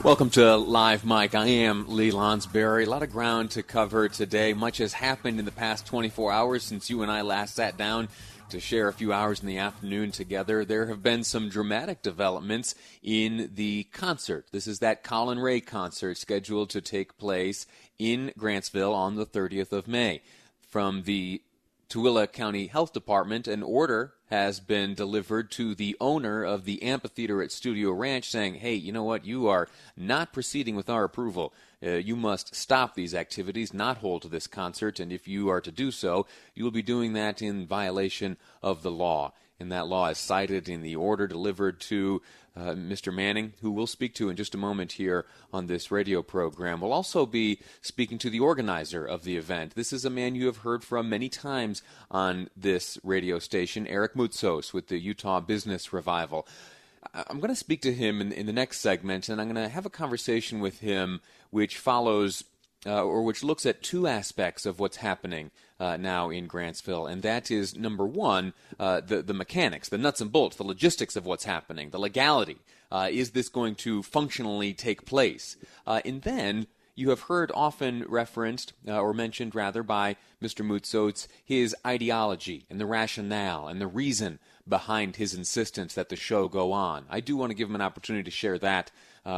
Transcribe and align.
Welcome 0.00 0.30
to 0.30 0.56
Live 0.56 1.04
Mic. 1.04 1.36
I 1.36 1.46
am 1.46 1.86
Lee 1.88 2.10
Lonsberry. 2.10 2.86
A 2.86 2.90
lot 2.90 3.04
of 3.04 3.12
ground 3.12 3.52
to 3.52 3.62
cover 3.62 4.08
today. 4.08 4.52
Much 4.52 4.78
has 4.78 4.94
happened 4.94 5.38
in 5.38 5.44
the 5.44 5.52
past 5.52 5.86
24 5.86 6.32
hours 6.32 6.64
since 6.64 6.90
you 6.90 7.02
and 7.02 7.10
I 7.12 7.20
last 7.20 7.54
sat 7.54 7.76
down 7.76 8.08
to 8.48 8.58
share 8.58 8.88
a 8.88 8.92
few 8.92 9.12
hours 9.12 9.40
in 9.40 9.46
the 9.46 9.58
afternoon 9.58 10.10
together. 10.10 10.64
There 10.64 10.86
have 10.88 11.04
been 11.04 11.22
some 11.22 11.48
dramatic 11.48 12.02
developments 12.02 12.74
in 13.00 13.52
the 13.54 13.84
concert. 13.92 14.46
This 14.50 14.66
is 14.66 14.80
that 14.80 15.04
Collin 15.04 15.38
Raye 15.38 15.60
concert 15.60 16.18
scheduled 16.18 16.70
to 16.70 16.80
take 16.80 17.16
place 17.16 17.64
in 17.96 18.32
Grantsville 18.36 18.94
on 18.94 19.14
the 19.14 19.26
30th 19.26 19.70
of 19.70 19.86
May. 19.86 20.20
From 20.68 21.04
the 21.04 21.42
Tooele 21.92 22.32
County 22.32 22.68
Health 22.68 22.94
Department, 22.94 23.46
an 23.46 23.62
order 23.62 24.14
has 24.30 24.60
been 24.60 24.94
delivered 24.94 25.50
to 25.50 25.74
the 25.74 25.94
owner 26.00 26.42
of 26.42 26.64
the 26.64 26.82
amphitheater 26.82 27.42
at 27.42 27.52
Studio 27.52 27.90
Ranch 27.92 28.30
saying, 28.30 28.54
hey, 28.54 28.72
you 28.72 28.92
know 28.92 29.04
what? 29.04 29.26
You 29.26 29.48
are 29.48 29.68
not 29.94 30.32
proceeding 30.32 30.74
with 30.74 30.88
our 30.88 31.04
approval. 31.04 31.52
Uh, 31.84 31.90
you 31.90 32.16
must 32.16 32.54
stop 32.54 32.94
these 32.94 33.14
activities, 33.14 33.74
not 33.74 33.98
hold 33.98 34.22
to 34.22 34.28
this 34.28 34.46
concert, 34.46 35.00
and 35.00 35.12
if 35.12 35.28
you 35.28 35.50
are 35.50 35.60
to 35.60 35.70
do 35.70 35.90
so, 35.90 36.26
you 36.54 36.64
will 36.64 36.70
be 36.70 36.80
doing 36.80 37.12
that 37.12 37.42
in 37.42 37.66
violation 37.66 38.38
of 38.62 38.82
the 38.82 38.90
law. 38.90 39.34
And 39.62 39.70
that 39.70 39.86
law 39.86 40.08
is 40.08 40.18
cited 40.18 40.68
in 40.68 40.82
the 40.82 40.96
order 40.96 41.28
delivered 41.28 41.80
to 41.82 42.20
uh, 42.56 42.72
Mr. 42.72 43.14
Manning, 43.14 43.52
who 43.62 43.70
we'll 43.70 43.86
speak 43.86 44.12
to 44.16 44.28
in 44.28 44.34
just 44.34 44.56
a 44.56 44.58
moment 44.58 44.92
here 44.92 45.24
on 45.52 45.68
this 45.68 45.92
radio 45.92 46.20
program. 46.20 46.80
We'll 46.80 46.92
also 46.92 47.26
be 47.26 47.60
speaking 47.80 48.18
to 48.18 48.28
the 48.28 48.40
organizer 48.40 49.04
of 49.04 49.22
the 49.22 49.36
event. 49.36 49.76
This 49.76 49.92
is 49.92 50.04
a 50.04 50.10
man 50.10 50.34
you 50.34 50.46
have 50.46 50.58
heard 50.58 50.82
from 50.82 51.08
many 51.08 51.28
times 51.28 51.80
on 52.10 52.50
this 52.56 52.98
radio 53.04 53.38
station, 53.38 53.86
Eric 53.86 54.14
Moutsos 54.14 54.72
with 54.72 54.88
the 54.88 54.98
Utah 54.98 55.38
Business 55.38 55.92
Revival. 55.92 56.46
I'm 57.14 57.38
going 57.38 57.48
to 57.48 57.56
speak 57.56 57.82
to 57.82 57.94
him 57.94 58.20
in, 58.20 58.32
in 58.32 58.46
the 58.46 58.52
next 58.52 58.80
segment, 58.80 59.28
and 59.28 59.40
I'm 59.40 59.46
going 59.46 59.64
to 59.64 59.72
have 59.72 59.86
a 59.86 59.90
conversation 59.90 60.58
with 60.58 60.80
him 60.80 61.20
which 61.50 61.78
follows 61.78 62.42
uh, 62.84 63.04
or 63.04 63.22
which 63.22 63.44
looks 63.44 63.64
at 63.64 63.82
two 63.82 64.08
aspects 64.08 64.66
of 64.66 64.80
what's 64.80 64.96
happening 64.96 65.52
uh, 65.82 65.96
now 65.96 66.30
in 66.30 66.46
Grantsville, 66.46 67.10
and 67.10 67.22
that 67.22 67.50
is 67.50 67.76
number 67.76 68.06
one, 68.06 68.54
uh, 68.78 69.00
the 69.00 69.20
the 69.20 69.34
mechanics, 69.34 69.88
the 69.88 69.98
nuts 69.98 70.20
and 70.20 70.30
bolts, 70.30 70.54
the 70.54 70.62
logistics 70.62 71.16
of 71.16 71.26
what's 71.26 71.44
happening, 71.44 71.90
the 71.90 71.98
legality. 71.98 72.58
Uh, 72.92 73.08
is 73.10 73.32
this 73.32 73.48
going 73.48 73.74
to 73.74 74.00
functionally 74.04 74.74
take 74.74 75.04
place? 75.04 75.56
Uh, 75.84 76.00
and 76.04 76.22
then 76.22 76.68
you 76.94 77.10
have 77.10 77.22
heard 77.22 77.50
often 77.52 78.04
referenced 78.06 78.74
uh, 78.86 79.00
or 79.00 79.12
mentioned 79.12 79.56
rather 79.56 79.82
by 79.82 80.14
Mr. 80.40 80.64
Moutsos 80.64 81.26
his 81.44 81.74
ideology 81.84 82.64
and 82.70 82.78
the 82.78 82.86
rationale 82.86 83.66
and 83.66 83.80
the 83.80 83.86
reason 83.88 84.38
behind 84.68 85.16
his 85.16 85.34
insistence 85.34 85.94
that 85.94 86.10
the 86.10 86.16
show 86.16 86.46
go 86.46 86.70
on. 86.70 87.06
I 87.10 87.18
do 87.18 87.36
want 87.36 87.50
to 87.50 87.56
give 87.56 87.68
him 87.68 87.74
an 87.74 87.80
opportunity 87.80 88.24
to 88.24 88.30
share 88.30 88.58
that 88.58 88.92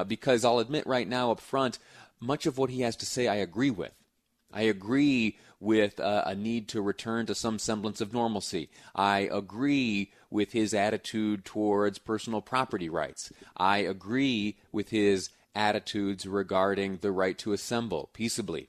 because 0.08 0.44
I'll 0.44 0.58
admit 0.58 0.86
right 0.86 1.08
now 1.08 1.30
up 1.30 1.40
front 1.40 1.78
much 2.20 2.44
of 2.44 2.58
what 2.58 2.70
he 2.70 2.82
has 2.82 2.96
to 2.96 3.06
say 3.06 3.28
I 3.28 3.36
agree 3.36 3.70
with. 3.70 3.92
I 4.54 4.62
agree 4.62 5.36
with 5.58 5.98
uh, 5.98 6.22
a 6.24 6.34
need 6.34 6.68
to 6.68 6.80
return 6.80 7.26
to 7.26 7.34
some 7.34 7.58
semblance 7.58 8.00
of 8.00 8.12
normalcy. 8.12 8.70
I 8.94 9.28
agree 9.32 10.12
with 10.30 10.52
his 10.52 10.72
attitude 10.72 11.44
towards 11.44 11.98
personal 11.98 12.40
property 12.40 12.88
rights. 12.88 13.32
I 13.56 13.78
agree 13.78 14.58
with 14.70 14.90
his 14.90 15.30
attitudes 15.54 16.26
regarding 16.26 16.98
the 16.98 17.12
right 17.12 17.36
to 17.38 17.52
assemble 17.52 18.10
peaceably. 18.12 18.68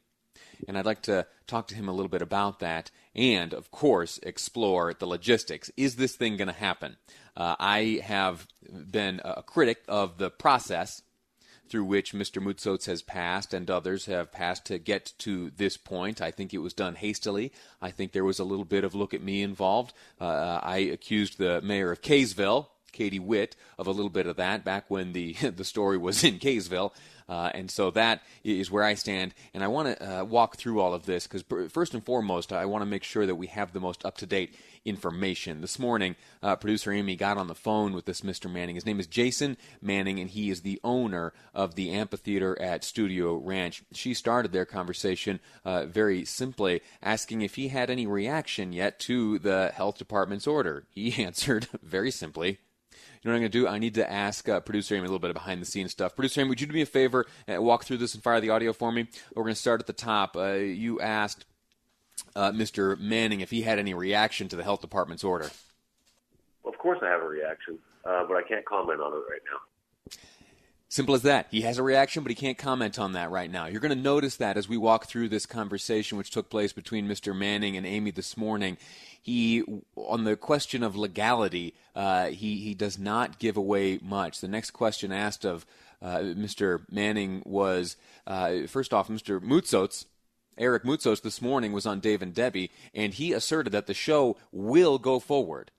And 0.67 0.77
I'd 0.77 0.85
like 0.85 1.01
to 1.03 1.27
talk 1.47 1.67
to 1.67 1.75
him 1.75 1.87
a 1.87 1.91
little 1.91 2.09
bit 2.09 2.21
about 2.21 2.59
that 2.59 2.89
and, 3.13 3.53
of 3.53 3.71
course, 3.71 4.19
explore 4.23 4.93
the 4.93 5.05
logistics. 5.05 5.71
Is 5.77 5.97
this 5.97 6.15
thing 6.15 6.37
going 6.37 6.47
to 6.47 6.53
happen? 6.53 6.97
Uh, 7.35 7.55
I 7.59 8.01
have 8.03 8.47
been 8.91 9.21
a 9.23 9.43
critic 9.43 9.83
of 9.87 10.17
the 10.17 10.29
process 10.29 11.01
through 11.69 11.85
which 11.85 12.13
Mr. 12.13 12.41
Moutsos 12.41 12.85
has 12.85 13.01
passed 13.01 13.53
and 13.53 13.69
others 13.69 14.05
have 14.05 14.31
passed 14.31 14.65
to 14.65 14.77
get 14.77 15.13
to 15.19 15.51
this 15.57 15.77
point. 15.77 16.21
I 16.21 16.31
think 16.31 16.53
it 16.53 16.59
was 16.59 16.73
done 16.73 16.95
hastily. 16.95 17.51
I 17.81 17.91
think 17.91 18.11
there 18.11 18.25
was 18.25 18.39
a 18.39 18.43
little 18.43 18.65
bit 18.65 18.83
of 18.83 18.95
look 18.95 19.13
at 19.13 19.23
me 19.23 19.41
involved. 19.41 19.93
Uh, 20.19 20.59
I 20.61 20.77
accused 20.77 21.37
the 21.37 21.61
mayor 21.61 21.91
of 21.91 22.01
Kaysville, 22.01 22.67
Katie 22.91 23.19
Witt, 23.19 23.55
of 23.77 23.87
a 23.87 23.91
little 23.91 24.09
bit 24.09 24.27
of 24.27 24.37
that 24.37 24.63
back 24.63 24.85
when 24.89 25.13
the 25.13 25.33
the 25.55 25.65
story 25.65 25.97
was 25.97 26.23
in 26.23 26.39
Kaysville. 26.39 26.93
Uh, 27.27 27.49
and 27.53 27.71
so 27.71 27.89
that 27.91 28.21
is 28.43 28.69
where 28.69 28.83
I 28.83 28.93
stand. 28.93 29.33
And 29.53 29.63
I 29.63 29.67
want 29.67 29.97
to 29.97 30.19
uh, 30.21 30.23
walk 30.23 30.57
through 30.57 30.79
all 30.79 30.93
of 30.93 31.05
this 31.05 31.25
because, 31.27 31.43
first 31.71 31.93
and 31.93 32.05
foremost, 32.05 32.53
I 32.53 32.65
want 32.65 32.83
to 32.83 32.85
make 32.85 33.03
sure 33.03 33.25
that 33.25 33.35
we 33.35 33.47
have 33.47 33.73
the 33.73 33.79
most 33.79 34.05
up 34.05 34.17
to 34.17 34.25
date 34.27 34.55
information. 34.85 35.61
This 35.61 35.79
morning, 35.79 36.15
uh, 36.41 36.55
producer 36.55 36.91
Amy 36.91 37.15
got 37.15 37.37
on 37.37 37.47
the 37.47 37.55
phone 37.55 37.93
with 37.93 38.05
this 38.05 38.21
Mr. 38.21 38.49
Manning. 38.49 38.75
His 38.75 38.85
name 38.85 38.99
is 38.99 39.07
Jason 39.07 39.57
Manning, 39.81 40.19
and 40.19 40.29
he 40.29 40.49
is 40.49 40.61
the 40.61 40.79
owner 40.83 41.33
of 41.53 41.75
the 41.75 41.91
amphitheater 41.91 42.59
at 42.61 42.83
Studio 42.83 43.35
Ranch. 43.35 43.83
She 43.91 44.13
started 44.13 44.51
their 44.51 44.65
conversation 44.65 45.39
uh, 45.65 45.87
very 45.87 46.23
simply 46.23 46.81
asking 47.01 47.41
if 47.41 47.55
he 47.55 47.69
had 47.69 47.89
any 47.89 48.05
reaction 48.05 48.71
yet 48.71 48.99
to 49.01 49.39
the 49.39 49.71
health 49.75 49.97
department's 49.97 50.47
order. 50.47 50.85
He 50.91 51.23
answered 51.23 51.67
very 51.81 52.11
simply, 52.11 52.59
you 53.25 53.31
know 53.31 53.33
what 53.33 53.37
I'm 53.37 53.41
going 53.41 53.51
to 53.51 53.59
do? 53.59 53.67
I 53.67 53.79
need 53.79 53.95
to 53.95 54.11
ask 54.11 54.47
uh, 54.47 54.59
producer 54.59 54.93
Amy 54.93 55.05
a 55.05 55.07
little 55.07 55.17
bit 55.17 55.31
of 55.31 55.35
behind 55.35 55.59
the 55.59 55.65
scenes 55.65 55.91
stuff. 55.91 56.15
Producer 56.15 56.41
Amy, 56.41 56.49
would 56.49 56.61
you 56.61 56.67
do 56.67 56.73
me 56.73 56.81
a 56.81 56.85
favor 56.85 57.25
and 57.47 57.63
walk 57.63 57.83
through 57.83 57.97
this 57.97 58.13
and 58.13 58.21
fire 58.21 58.39
the 58.39 58.51
audio 58.51 58.71
for 58.71 58.91
me? 58.91 59.07
We're 59.35 59.41
going 59.41 59.55
to 59.55 59.59
start 59.59 59.81
at 59.81 59.87
the 59.87 59.93
top. 59.93 60.37
Uh, 60.37 60.53
you 60.53 61.01
asked 61.01 61.45
uh, 62.35 62.51
Mr. 62.51 62.99
Manning 62.99 63.41
if 63.41 63.51
he 63.51 63.61
had 63.61 63.79
any 63.79 63.93
reaction 63.93 64.47
to 64.49 64.55
the 64.55 64.63
health 64.63 64.81
department's 64.81 65.23
order. 65.23 65.51
Of 66.65 66.77
course, 66.77 66.99
I 67.01 67.07
have 67.07 67.21
a 67.21 67.27
reaction, 67.27 67.79
uh, 68.05 68.25
but 68.27 68.35
I 68.35 68.43
can't 68.43 68.65
comment 68.65 69.01
on 69.01 69.13
it 69.13 69.23
right 69.29 69.41
now. 69.51 69.59
Simple 70.87 71.15
as 71.15 71.23
that. 71.23 71.47
He 71.51 71.61
has 71.61 71.77
a 71.77 71.83
reaction, 71.83 72.23
but 72.23 72.29
he 72.29 72.35
can't 72.35 72.57
comment 72.57 72.99
on 72.99 73.13
that 73.13 73.29
right 73.29 73.51
now. 73.51 73.65
You're 73.65 73.81
going 73.81 73.95
to 73.95 74.01
notice 74.01 74.37
that 74.37 74.55
as 74.55 74.69
we 74.69 74.77
walk 74.77 75.07
through 75.07 75.29
this 75.29 75.45
conversation, 75.45 76.17
which 76.17 76.31
took 76.31 76.49
place 76.49 76.71
between 76.71 77.07
Mr. 77.07 77.35
Manning 77.35 77.75
and 77.75 77.85
Amy 77.85 78.11
this 78.11 78.37
morning. 78.37 78.77
He, 79.21 79.63
on 79.95 80.23
the 80.23 80.37
question 80.37 80.83
of 80.83 80.95
legality, 80.95 81.73
uh, 81.95 82.27
he 82.27 82.57
he 82.57 82.75
does 82.75 82.99
not 82.99 83.39
give 83.39 83.57
away 83.57 83.99
much. 84.01 84.39
The 84.39 84.47
next 84.47 84.71
question 84.71 85.11
asked 85.11 85.43
of 85.43 85.65
uh, 86.01 86.19
Mr. 86.19 86.89
Manning 86.91 87.41
was 87.45 87.97
uh, 88.27 88.67
first 88.67 88.93
off, 88.93 89.07
Mr. 89.07 89.41
Moutsos 89.41 90.05
Eric 90.57 90.83
Moutsos 90.83 91.21
this 91.21 91.41
morning 91.41 91.73
was 91.73 91.85
on 91.85 91.99
Dave 91.99 92.21
and 92.21 92.33
Debbie, 92.33 92.71
and 92.93 93.13
he 93.13 93.33
asserted 93.33 93.71
that 93.73 93.87
the 93.87 93.93
show 93.93 94.37
will 94.51 94.97
go 94.97 95.19
forward. 95.19 95.71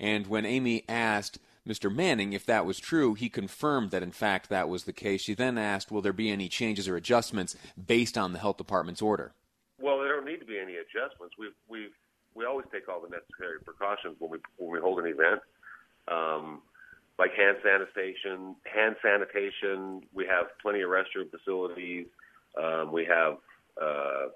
And 0.00 0.26
when 0.26 0.44
Amy 0.44 0.84
asked 0.88 1.38
Mr. 1.66 1.94
Manning 1.94 2.32
if 2.32 2.46
that 2.46 2.66
was 2.66 2.80
true, 2.80 3.14
he 3.14 3.28
confirmed 3.28 3.90
that 3.90 4.02
in 4.02 4.10
fact 4.10 4.48
that 4.48 4.68
was 4.68 4.84
the 4.84 4.92
case. 4.92 5.22
She 5.22 5.34
then 5.34 5.58
asked, 5.58 5.92
will 5.92 6.02
there 6.02 6.12
be 6.12 6.30
any 6.30 6.48
changes 6.48 6.88
or 6.88 6.96
adjustments 6.96 7.56
based 7.86 8.16
on 8.16 8.32
the 8.32 8.38
health 8.38 8.56
department's 8.56 9.02
order? 9.02 9.34
Well, 9.80 9.98
there 9.98 10.08
don't 10.08 10.24
need 10.24 10.40
to 10.40 10.46
be 10.46 10.58
any 10.58 10.76
adjustments. 10.76 11.36
We 11.38 11.50
we 11.68 11.88
we 12.34 12.44
always 12.44 12.66
take 12.72 12.88
all 12.88 13.00
the 13.00 13.08
necessary 13.08 13.60
precautions 13.64 14.16
when 14.18 14.30
we 14.30 14.38
when 14.56 14.72
we 14.72 14.80
hold 14.80 14.98
an 14.98 15.06
event. 15.06 15.40
Um, 16.08 16.62
like 17.18 17.32
hand 17.34 17.58
sanitation, 17.62 18.56
hand 18.64 18.96
sanitation. 19.02 20.02
We 20.12 20.26
have 20.26 20.46
plenty 20.62 20.80
of 20.80 20.90
restroom 20.90 21.30
facilities. 21.30 22.06
Um, 22.60 22.92
we 22.92 23.04
have 23.04 23.38
uh, 23.80 24.28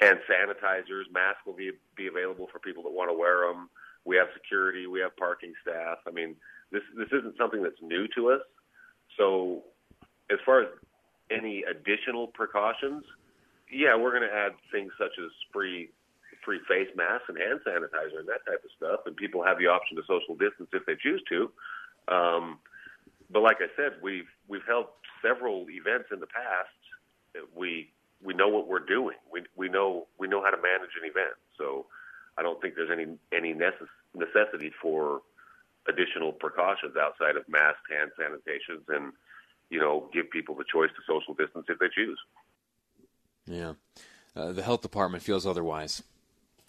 hand 0.00 0.18
sanitizers, 0.28 1.10
masks 1.12 1.40
will 1.46 1.54
be 1.54 1.72
be 1.96 2.06
available 2.06 2.48
for 2.52 2.58
people 2.58 2.82
that 2.84 2.92
want 2.92 3.10
to 3.10 3.14
wear 3.14 3.46
them. 3.46 3.68
We 4.04 4.16
have 4.16 4.28
security, 4.34 4.86
we 4.86 5.00
have 5.00 5.16
parking 5.16 5.52
staff. 5.62 5.98
I 6.06 6.10
mean, 6.10 6.36
this 6.72 6.82
this 6.96 7.08
isn't 7.12 7.36
something 7.38 7.62
that's 7.62 7.80
new 7.82 8.06
to 8.16 8.30
us. 8.30 8.42
So, 9.16 9.62
as 10.30 10.38
far 10.44 10.62
as 10.62 10.68
any 11.30 11.64
additional 11.64 12.26
precautions, 12.28 13.04
yeah, 13.70 13.96
we're 13.96 14.10
going 14.10 14.28
to 14.28 14.34
add 14.34 14.52
things 14.72 14.92
such 14.98 15.16
as 15.18 15.30
free 15.52 15.90
free 16.44 16.60
face 16.68 16.88
masks 16.94 17.24
and 17.28 17.38
hand 17.38 17.60
sanitizer 17.66 18.18
and 18.20 18.28
that 18.28 18.44
type 18.44 18.60
of 18.62 18.70
stuff, 18.76 19.00
and 19.06 19.16
people 19.16 19.42
have 19.42 19.58
the 19.58 19.66
option 19.66 19.96
to 19.96 20.02
social 20.02 20.34
distance 20.34 20.68
if 20.72 20.84
they 20.84 20.94
choose 21.00 21.22
to. 21.28 21.50
Um, 22.12 22.58
but 23.30 23.40
like 23.40 23.58
I 23.60 23.68
said, 23.76 24.02
we've 24.02 24.28
we've 24.48 24.66
held 24.66 24.86
several 25.22 25.66
events 25.70 26.08
in 26.12 26.20
the 26.20 26.26
past. 26.26 27.48
We 27.56 27.90
we 28.24 28.34
know 28.34 28.48
what 28.48 28.66
we're 28.66 28.84
doing. 28.84 29.16
We 29.30 29.42
we 29.56 29.68
know 29.68 30.06
we 30.18 30.26
know 30.26 30.42
how 30.42 30.50
to 30.50 30.56
manage 30.56 30.90
an 31.00 31.08
event. 31.08 31.36
So 31.58 31.86
I 32.36 32.42
don't 32.42 32.60
think 32.60 32.74
there's 32.74 32.90
any 32.90 33.06
any 33.32 33.54
necess- 33.54 34.00
necessity 34.14 34.72
for 34.80 35.20
additional 35.86 36.32
precautions 36.32 36.96
outside 36.96 37.36
of 37.36 37.48
mask, 37.48 37.78
hand 37.90 38.10
sanitations, 38.18 38.88
and 38.88 39.12
you 39.70 39.80
know, 39.80 40.08
give 40.12 40.30
people 40.30 40.54
the 40.54 40.64
choice 40.70 40.90
to 40.90 41.02
social 41.06 41.34
distance 41.34 41.66
if 41.68 41.78
they 41.78 41.88
choose. 41.94 42.18
Yeah. 43.46 43.72
Uh, 44.36 44.52
the 44.52 44.62
health 44.62 44.82
department 44.82 45.22
feels 45.22 45.46
otherwise. 45.46 46.02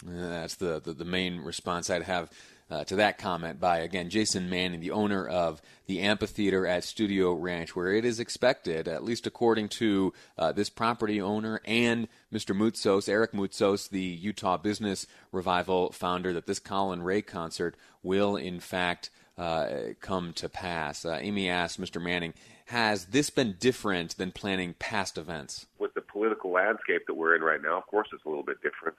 Uh, 0.05 0.29
that's 0.29 0.55
the, 0.55 0.79
the, 0.79 0.93
the, 0.93 1.05
main 1.05 1.39
response 1.39 1.89
I'd 1.89 2.03
have 2.03 2.29
uh, 2.69 2.83
to 2.85 2.95
that 2.95 3.17
comment 3.17 3.59
by, 3.59 3.79
again, 3.79 4.09
Jason 4.09 4.49
Manning, 4.49 4.79
the 4.79 4.91
owner 4.91 5.27
of 5.27 5.61
the 5.85 6.01
amphitheater 6.01 6.65
at 6.65 6.83
Studio 6.83 7.33
Ranch, 7.33 7.75
where 7.75 7.93
it 7.93 8.05
is 8.05 8.19
expected, 8.19 8.87
at 8.87 9.03
least 9.03 9.27
according 9.27 9.69
to 9.69 10.13
uh, 10.37 10.51
this 10.51 10.69
property 10.69 11.21
owner 11.21 11.61
and 11.65 12.07
Mr. 12.33 12.55
Moutsos, 12.55 13.07
Eric 13.07 13.33
Moutsos, 13.33 13.89
the 13.89 14.01
Utah 14.01 14.57
Business 14.57 15.05
Revival 15.31 15.91
founder, 15.91 16.33
that 16.33 16.47
this 16.47 16.59
Collin 16.59 17.03
Raye 17.03 17.21
concert 17.21 17.75
will, 18.01 18.35
in 18.35 18.59
fact, 18.59 19.11
uh, 19.37 19.67
come 20.01 20.33
to 20.33 20.49
pass. 20.49 21.05
Uh, 21.05 21.19
Amy 21.21 21.49
asked 21.49 21.79
Mr. 21.79 22.01
Manning, 22.01 22.33
has 22.69 23.05
this 23.05 23.29
been 23.29 23.55
different 23.59 24.17
than 24.17 24.31
planning 24.31 24.73
past 24.79 25.19
events? 25.19 25.67
With 25.77 25.93
the 25.93 26.01
political 26.01 26.51
landscape 26.51 27.03
that 27.05 27.13
we're 27.13 27.35
in 27.35 27.43
right 27.43 27.61
now, 27.61 27.77
of 27.77 27.85
course, 27.85 28.07
it's 28.11 28.25
a 28.25 28.27
little 28.27 28.43
bit 28.43 28.57
different. 28.63 28.97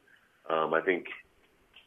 Um, 0.49 0.73
I 0.73 0.81
think 0.81 1.07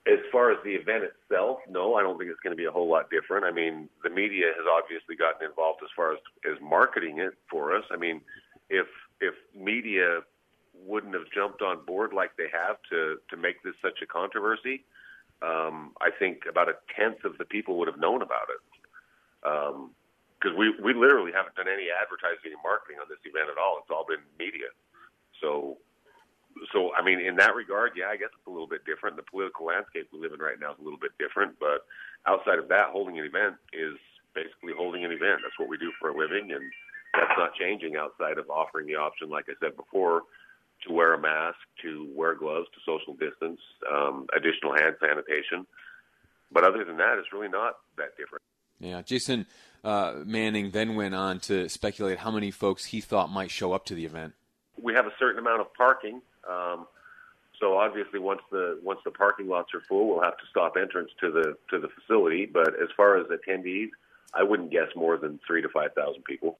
as 0.07 0.19
far 0.31 0.51
as 0.51 0.57
the 0.63 0.71
event 0.71 1.03
itself, 1.03 1.59
no, 1.69 1.95
I 1.95 2.01
don't 2.01 2.17
think 2.17 2.31
it's 2.31 2.39
going 2.39 2.55
to 2.55 2.57
be 2.57 2.65
a 2.65 2.71
whole 2.71 2.89
lot 2.89 3.09
different. 3.09 3.45
I 3.45 3.51
mean, 3.51 3.89
the 4.03 4.09
media 4.09 4.47
has 4.55 4.65
obviously 4.65 5.15
gotten 5.15 5.47
involved 5.47 5.81
as 5.83 5.89
far 5.95 6.13
as 6.13 6.19
as 6.49 6.59
marketing 6.61 7.19
it 7.19 7.33
for 7.49 7.75
us. 7.75 7.83
I 7.91 7.97
mean, 7.97 8.21
if 8.69 8.87
if 9.19 9.35
media 9.55 10.21
wouldn't 10.85 11.13
have 11.13 11.29
jumped 11.33 11.61
on 11.61 11.85
board 11.85 12.13
like 12.13 12.31
they 12.37 12.47
have 12.51 12.77
to 12.89 13.17
to 13.29 13.37
make 13.37 13.61
this 13.63 13.75
such 13.81 14.01
a 14.01 14.07
controversy, 14.07 14.85
um, 15.41 15.91
I 16.01 16.09
think 16.11 16.43
about 16.49 16.69
a 16.69 16.75
tenth 16.95 17.25
of 17.25 17.37
the 17.37 17.45
people 17.45 17.77
would 17.79 17.87
have 17.87 17.99
known 17.99 18.21
about 18.21 18.47
it. 18.49 18.61
Because 19.43 20.55
um, 20.55 20.57
we 20.57 20.73
we 20.81 20.93
literally 20.93 21.31
haven't 21.35 21.55
done 21.55 21.67
any 21.67 21.87
advertising 21.91 22.55
and 22.55 22.63
marketing 22.63 22.97
on 23.01 23.07
this 23.09 23.19
event 23.25 23.49
at 23.51 23.59
all. 23.59 23.79
It's 23.83 23.91
all 23.91 24.05
been 24.07 24.23
media. 24.39 24.71
So 25.41 25.77
so 26.73 26.91
I 26.95 27.03
mean, 27.03 27.19
in 27.19 27.35
that 27.37 27.55
regard, 27.55 27.93
yeah, 27.95 28.07
I 28.07 28.17
guess 28.17 28.29
it's 28.33 28.47
a 28.47 28.51
little 28.51 28.67
bit 28.67 28.85
different. 28.85 29.15
The 29.15 29.23
political 29.23 29.65
landscape 29.65 30.09
we 30.11 30.19
live 30.19 30.33
in 30.33 30.39
right 30.39 30.59
now 30.59 30.71
is 30.73 30.79
a 30.79 30.83
little 30.83 30.99
bit 30.99 31.11
different, 31.19 31.57
but 31.59 31.85
outside 32.27 32.59
of 32.59 32.67
that, 32.69 32.89
holding 32.91 33.19
an 33.19 33.25
event 33.25 33.55
is 33.73 33.95
basically 34.33 34.73
holding 34.75 35.05
an 35.05 35.11
event. 35.11 35.41
That's 35.43 35.57
what 35.57 35.69
we 35.69 35.77
do 35.77 35.91
for 35.99 36.09
a 36.09 36.17
living, 36.17 36.51
and 36.51 36.63
that's 37.13 37.37
not 37.37 37.55
changing 37.55 37.95
outside 37.95 38.37
of 38.37 38.49
offering 38.49 38.87
the 38.87 38.95
option, 38.95 39.29
like 39.29 39.45
I 39.49 39.53
said 39.59 39.75
before, 39.75 40.23
to 40.85 40.93
wear 40.93 41.13
a 41.13 41.19
mask, 41.19 41.57
to 41.81 42.07
wear 42.15 42.35
gloves, 42.35 42.67
to 42.73 42.79
social 42.85 43.13
distance, 43.13 43.59
um, 43.91 44.27
additional 44.35 44.75
hand 44.75 44.95
sanitation. 44.99 45.65
But 46.51 46.63
other 46.63 46.83
than 46.83 46.97
that, 46.97 47.17
it's 47.17 47.31
really 47.33 47.49
not 47.49 47.77
that 47.97 48.17
different. 48.17 48.43
Yeah, 48.79 49.01
Jason 49.01 49.45
uh, 49.83 50.15
Manning 50.25 50.71
then 50.71 50.95
went 50.95 51.13
on 51.13 51.39
to 51.41 51.67
speculate 51.69 52.19
how 52.19 52.31
many 52.31 52.49
folks 52.49 52.85
he 52.85 53.01
thought 53.01 53.29
might 53.29 53.51
show 53.51 53.73
up 53.73 53.85
to 53.85 53.95
the 53.95 54.05
event. 54.05 54.33
We 54.81 54.93
have 54.93 55.05
a 55.05 55.13
certain 55.19 55.39
amount 55.39 55.61
of 55.61 55.73
parking. 55.73 56.21
Um, 56.49 56.87
so 57.59 57.77
obviously, 57.77 58.19
once 58.19 58.41
the 58.51 58.79
once 58.81 58.99
the 59.03 59.11
parking 59.11 59.47
lots 59.47 59.73
are 59.73 59.81
full, 59.81 60.07
we'll 60.07 60.23
have 60.23 60.37
to 60.37 60.45
stop 60.49 60.77
entrance 60.77 61.11
to 61.19 61.31
the 61.31 61.57
to 61.69 61.79
the 61.79 61.89
facility. 61.89 62.45
But 62.45 62.69
as 62.81 62.89
far 62.95 63.17
as 63.17 63.27
attendees, 63.27 63.89
I 64.33 64.43
wouldn't 64.43 64.71
guess 64.71 64.87
more 64.95 65.17
than 65.17 65.39
three 65.45 65.61
to 65.61 65.69
five 65.69 65.93
thousand 65.93 66.23
people. 66.23 66.57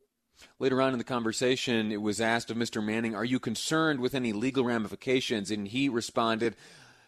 Later 0.58 0.82
on 0.82 0.94
in 0.94 0.98
the 0.98 1.04
conversation, 1.06 1.92
it 1.92 2.02
was 2.02 2.22
asked 2.22 2.50
of 2.50 2.58
Mr. 2.58 2.84
Manning, 2.84 3.16
"Are 3.16 3.26
you 3.26 3.40
concerned 3.40 4.00
with 4.00 4.14
any 4.14 4.34
legal 4.34 4.66
ramifications?" 4.66 5.52
And 5.52 5.68
he 5.68 5.88
responded, 5.88 6.56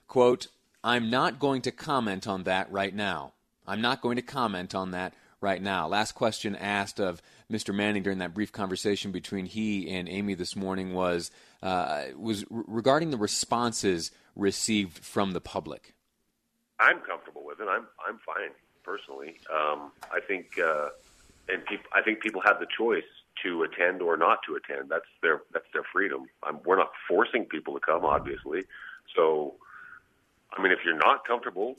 "Quote: 0.08 0.48
I'm 0.84 1.10
not 1.10 1.40
going 1.40 1.62
to 1.64 1.72
comment 1.72 2.28
on 2.28 2.44
that 2.44 2.72
right 2.72 2.94
now. 2.94 3.34
I'm 3.68 3.82
not 3.82 4.02
going 4.02 4.16
to 4.16 4.24
comment 4.24 4.74
on 4.74 4.92
that 4.92 5.14
right 5.42 5.62
now. 5.62 5.88
Last 5.88 6.14
question 6.14 6.56
asked 6.56 7.00
of 7.00 7.22
Mr. 7.52 7.74
Manning 7.74 8.04
during 8.04 8.20
that 8.20 8.34
brief 8.34 8.52
conversation 8.52 9.12
between 9.12 9.46
he 9.46 9.90
and 9.90 10.08
Amy 10.08 10.36
this 10.36 10.56
morning 10.56 10.94
was 10.94 11.32
uh, 11.62 12.04
was 12.16 12.46
regarding 12.50 13.10
the 13.10 13.18
responses 13.18 14.12
received 14.36 15.00
from 15.00 15.34
the 15.34 15.42
public. 15.42 15.96
I'm 16.80 17.00
comfortable 17.00 17.44
with 17.46 17.60
it. 17.60 17.68
I'm 17.70 17.88
I'm 18.08 18.20
fine 18.26 18.52
personally. 18.84 19.40
Um, 19.54 19.92
I 20.12 20.20
think 20.26 20.58
uh, 20.64 20.90
and 21.50 21.66
peop- 21.66 21.88
I 21.94 22.02
think 22.02 22.22
people 22.22 22.42
have 22.46 22.60
the 22.60 22.68
choice 22.78 23.04
to 23.44 23.64
attend 23.64 24.02
or 24.02 24.18
not 24.18 24.40
to 24.48 24.56
attend. 24.56 24.90
That's 24.90 25.06
their 25.22 25.42
that's 25.54 25.66
their 25.74 25.84
freedom. 25.92 26.26
I'm, 26.44 26.60
we're 26.64 26.78
not 26.78 26.92
forcing 27.08 27.46
people 27.46 27.74
to 27.74 27.80
come, 27.80 28.06
obviously. 28.06 28.64
So, 29.16 29.56
I 30.56 30.62
mean, 30.62 30.72
if 30.72 30.80
you're 30.86 30.98
not 30.98 31.26
comfortable 31.26 31.76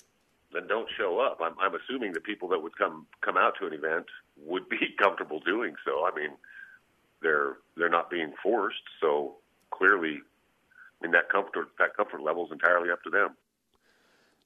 then 0.52 0.66
don't 0.66 0.88
show 0.96 1.20
up. 1.20 1.40
I'm, 1.43 1.54
I'm 1.60 1.72
assuming 1.75 2.12
the 2.12 2.20
people 2.20 2.49
that 2.49 2.62
would 2.62 2.76
come 2.76 3.06
come 3.20 3.37
out 3.37 3.54
to 3.60 3.66
an 3.66 3.72
event 3.72 4.06
would 4.44 4.69
be 4.69 4.78
comfortable 4.99 5.40
doing 5.40 5.75
so. 5.84 6.04
I 6.04 6.14
mean, 6.14 6.31
they're 7.22 7.56
they're 7.76 7.88
not 7.88 8.10
being 8.10 8.32
forced, 8.43 8.82
so 9.00 9.37
clearly, 9.70 10.20
I 11.00 11.04
mean 11.04 11.12
that 11.12 11.28
comfort 11.28 11.69
that 11.78 11.96
comfort 11.96 12.22
level 12.22 12.46
is 12.46 12.52
entirely 12.52 12.90
up 12.90 13.02
to 13.04 13.10
them. 13.10 13.31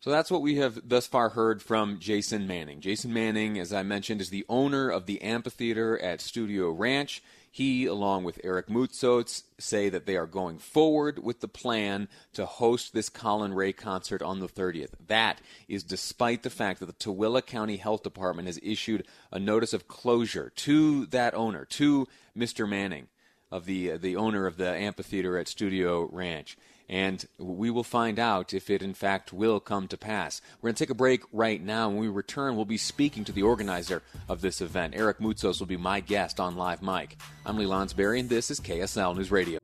So 0.00 0.10
that's 0.10 0.30
what 0.30 0.42
we 0.42 0.56
have 0.56 0.80
thus 0.86 1.06
far 1.06 1.30
heard 1.30 1.62
from 1.62 1.98
Jason 1.98 2.46
Manning. 2.46 2.80
Jason 2.80 3.12
Manning, 3.12 3.58
as 3.58 3.72
I 3.72 3.82
mentioned, 3.82 4.20
is 4.20 4.30
the 4.30 4.44
owner 4.48 4.90
of 4.90 5.06
the 5.06 5.20
amphitheater 5.22 5.98
at 6.00 6.20
Studio 6.20 6.70
Ranch. 6.70 7.22
He, 7.56 7.86
along 7.86 8.24
with 8.24 8.38
Eric 8.44 8.66
Moutsos, 8.66 9.44
say 9.56 9.88
that 9.88 10.04
they 10.04 10.18
are 10.18 10.26
going 10.26 10.58
forward 10.58 11.24
with 11.24 11.40
the 11.40 11.48
plan 11.48 12.06
to 12.34 12.44
host 12.44 12.92
this 12.92 13.08
Collin 13.08 13.54
Raye 13.54 13.72
concert 13.72 14.20
on 14.20 14.40
the 14.40 14.46
30th. 14.46 14.90
That 15.06 15.40
is 15.66 15.82
despite 15.82 16.42
the 16.42 16.50
fact 16.50 16.80
that 16.80 16.84
the 16.84 16.92
Tooele 16.92 17.40
County 17.40 17.78
Health 17.78 18.02
Department 18.02 18.46
has 18.46 18.60
issued 18.62 19.06
a 19.32 19.38
notice 19.38 19.72
of 19.72 19.88
closure 19.88 20.52
to 20.56 21.06
that 21.06 21.32
owner, 21.32 21.64
to 21.64 22.06
Mr. 22.36 22.68
Manning, 22.68 23.08
of 23.50 23.64
the 23.64 23.92
uh, 23.92 23.96
the 23.96 24.16
owner 24.16 24.46
of 24.46 24.58
the 24.58 24.68
amphitheater 24.68 25.38
at 25.38 25.48
Studio 25.48 26.10
Ranch 26.12 26.58
and 26.88 27.26
we 27.38 27.70
will 27.70 27.84
find 27.84 28.18
out 28.18 28.54
if 28.54 28.70
it 28.70 28.82
in 28.82 28.94
fact 28.94 29.32
will 29.32 29.60
come 29.60 29.88
to 29.88 29.96
pass. 29.96 30.40
We're 30.60 30.68
going 30.68 30.74
to 30.76 30.84
take 30.84 30.90
a 30.90 30.94
break 30.94 31.22
right 31.32 31.62
now. 31.62 31.88
When 31.88 31.98
we 31.98 32.08
return, 32.08 32.56
we'll 32.56 32.64
be 32.64 32.76
speaking 32.76 33.24
to 33.24 33.32
the 33.32 33.42
organizer 33.42 34.02
of 34.28 34.40
this 34.40 34.60
event. 34.60 34.94
Eric 34.96 35.18
Moutsos 35.18 35.58
will 35.58 35.66
be 35.66 35.76
my 35.76 36.00
guest 36.00 36.38
on 36.40 36.56
Live 36.56 36.82
Mic. 36.82 37.16
I'm 37.44 37.56
Lee 37.56 37.66
Lonsberry, 37.66 38.20
and 38.20 38.28
this 38.28 38.50
is 38.50 38.60
KSL 38.60 39.16
News 39.16 39.30
Radio. 39.30 39.58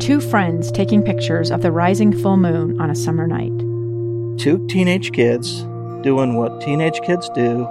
Two 0.00 0.20
friends 0.20 0.72
taking 0.72 1.02
pictures 1.02 1.50
of 1.50 1.62
the 1.62 1.70
rising 1.70 2.12
full 2.12 2.36
moon 2.36 2.80
on 2.80 2.90
a 2.90 2.94
summer 2.94 3.26
night. 3.26 3.56
Two 4.40 4.66
teenage 4.66 5.12
kids 5.12 5.62
doing 6.02 6.34
what 6.34 6.60
teenage 6.60 7.00
kids 7.02 7.28
do. 7.30 7.64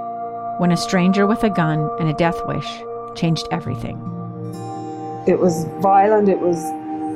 When 0.58 0.72
a 0.72 0.78
stranger 0.78 1.28
with 1.28 1.44
a 1.44 1.50
gun 1.50 1.90
and 2.00 2.08
a 2.08 2.14
death 2.14 2.40
wish 2.46 2.68
changed 3.16 3.48
everything. 3.52 3.98
It 5.28 5.40
was 5.40 5.66
violent, 5.82 6.30
it 6.30 6.40
was 6.40 6.58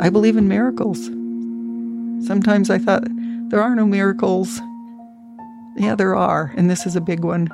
I 0.00 0.10
believe 0.10 0.36
in 0.36 0.48
miracles. 0.48 1.06
Sometimes 2.26 2.68
I 2.68 2.78
thought, 2.78 3.04
there 3.48 3.62
are 3.62 3.76
no 3.76 3.86
miracles. 3.86 4.60
Yeah, 5.76 5.94
there 5.94 6.16
are, 6.16 6.52
and 6.56 6.68
this 6.68 6.84
is 6.84 6.96
a 6.96 7.00
big 7.00 7.22
one. 7.22 7.48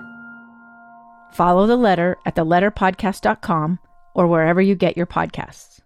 Follow 1.33 1.67
the 1.67 1.77
letter 1.77 2.17
at 2.25 2.37
theletterpodcast.com 2.37 3.79
or 4.15 4.27
wherever 4.27 4.61
you 4.61 4.75
get 4.75 4.97
your 4.97 5.07
podcasts. 5.07 5.81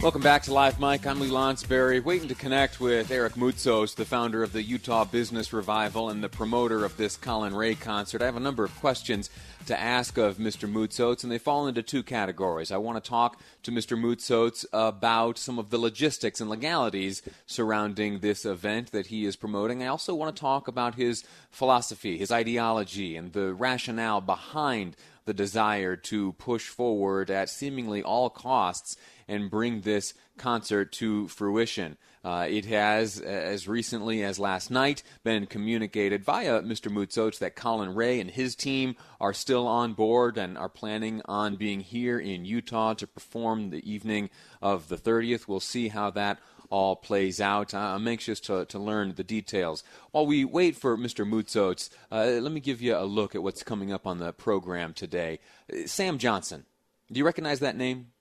Welcome 0.00 0.22
back 0.22 0.42
to 0.44 0.54
Live 0.54 0.80
Mic. 0.80 1.06
I'm 1.06 1.20
Lee 1.20 1.28
Lonsberry, 1.28 2.02
waiting 2.02 2.28
to 2.28 2.34
connect 2.34 2.80
with 2.80 3.10
Eric 3.10 3.34
Moutsos, 3.34 3.94
the 3.94 4.04
founder 4.04 4.42
of 4.42 4.52
the 4.52 4.62
Utah 4.62 5.04
Business 5.04 5.52
Revival 5.52 6.08
and 6.10 6.22
the 6.22 6.28
promoter 6.28 6.84
of 6.84 6.96
this 6.96 7.16
Collin 7.16 7.54
Raye 7.54 7.74
concert. 7.74 8.22
I 8.22 8.26
have 8.26 8.36
a 8.36 8.40
number 8.40 8.64
of 8.64 8.78
questions 8.80 9.28
to 9.66 9.78
ask 9.78 10.16
of 10.16 10.38
Mr. 10.38 10.70
Moutsos, 10.70 11.22
and 11.22 11.30
they 11.30 11.38
fall 11.38 11.66
into 11.66 11.82
two 11.82 12.02
categories. 12.02 12.70
I 12.70 12.76
want 12.76 13.02
to 13.02 13.08
talk 13.08 13.40
to 13.62 13.70
Mr. 13.70 13.98
Moutsos 13.98 14.64
about 14.72 15.38
some 15.38 15.58
of 15.58 15.70
the 15.70 15.78
logistics 15.78 16.40
and 16.40 16.50
legalities 16.50 17.22
surrounding 17.46 18.18
this 18.18 18.44
event 18.44 18.92
that 18.92 19.06
he 19.06 19.24
is 19.24 19.36
promoting. 19.36 19.82
I 19.82 19.86
also 19.86 20.14
want 20.14 20.34
to 20.34 20.40
talk 20.40 20.68
about 20.68 20.94
his 20.94 21.24
philosophy, 21.50 22.18
his 22.18 22.32
ideology, 22.32 23.16
and 23.16 23.32
the 23.32 23.52
rationale 23.52 24.20
behind 24.20 24.96
the 25.24 25.34
desire 25.34 25.96
to 25.96 26.32
push 26.34 26.68
forward 26.68 27.30
at 27.30 27.48
seemingly 27.48 28.02
all 28.02 28.30
costs 28.30 28.96
and 29.28 29.50
bring 29.50 29.82
this 29.82 30.12
concert 30.36 30.90
to 30.90 31.28
fruition. 31.28 31.96
Uh, 32.22 32.46
it 32.50 32.66
has, 32.66 33.20
as 33.20 33.66
recently 33.68 34.22
as 34.22 34.38
last 34.38 34.70
night, 34.70 35.02
been 35.22 35.46
communicated 35.46 36.24
via 36.24 36.60
Mr. 36.60 36.90
Moutsos 36.90 37.38
that 37.38 37.54
Collin 37.54 37.94
Raye 37.94 38.20
and 38.20 38.30
his 38.30 38.54
team 38.54 38.96
are 39.20 39.32
still 39.32 39.66
on 39.66 39.94
board 39.94 40.36
and 40.36 40.58
are 40.58 40.68
planning 40.68 41.22
on 41.26 41.56
being 41.56 41.80
here 41.80 42.18
in 42.18 42.44
Utah 42.44 42.94
to 42.94 43.06
perform 43.06 43.70
the 43.70 43.90
evening 43.90 44.28
of 44.60 44.88
the 44.88 44.98
30th. 44.98 45.48
We'll 45.48 45.60
see 45.60 45.88
how 45.88 46.10
that 46.10 46.38
all 46.70 46.96
plays 46.96 47.40
out. 47.40 47.74
I'm 47.74 48.08
anxious 48.08 48.40
to, 48.40 48.64
to 48.66 48.78
learn 48.78 49.14
the 49.16 49.24
details. 49.24 49.82
While 50.12 50.26
we 50.26 50.44
wait 50.44 50.76
for 50.76 50.96
Mr. 50.96 51.28
Moutsos, 51.28 51.90
uh, 52.10 52.40
let 52.40 52.52
me 52.52 52.60
give 52.60 52.80
you 52.80 52.96
a 52.96 53.04
look 53.04 53.34
at 53.34 53.42
what's 53.42 53.62
coming 53.62 53.92
up 53.92 54.06
on 54.06 54.18
the 54.18 54.32
program 54.32 54.94
today. 54.94 55.40
Uh, 55.70 55.86
Sam 55.86 56.18
Johnson. 56.18 56.64
Do 57.10 57.18
you 57.18 57.26
recognize 57.26 57.58
that 57.60 57.76
name? 57.76 58.12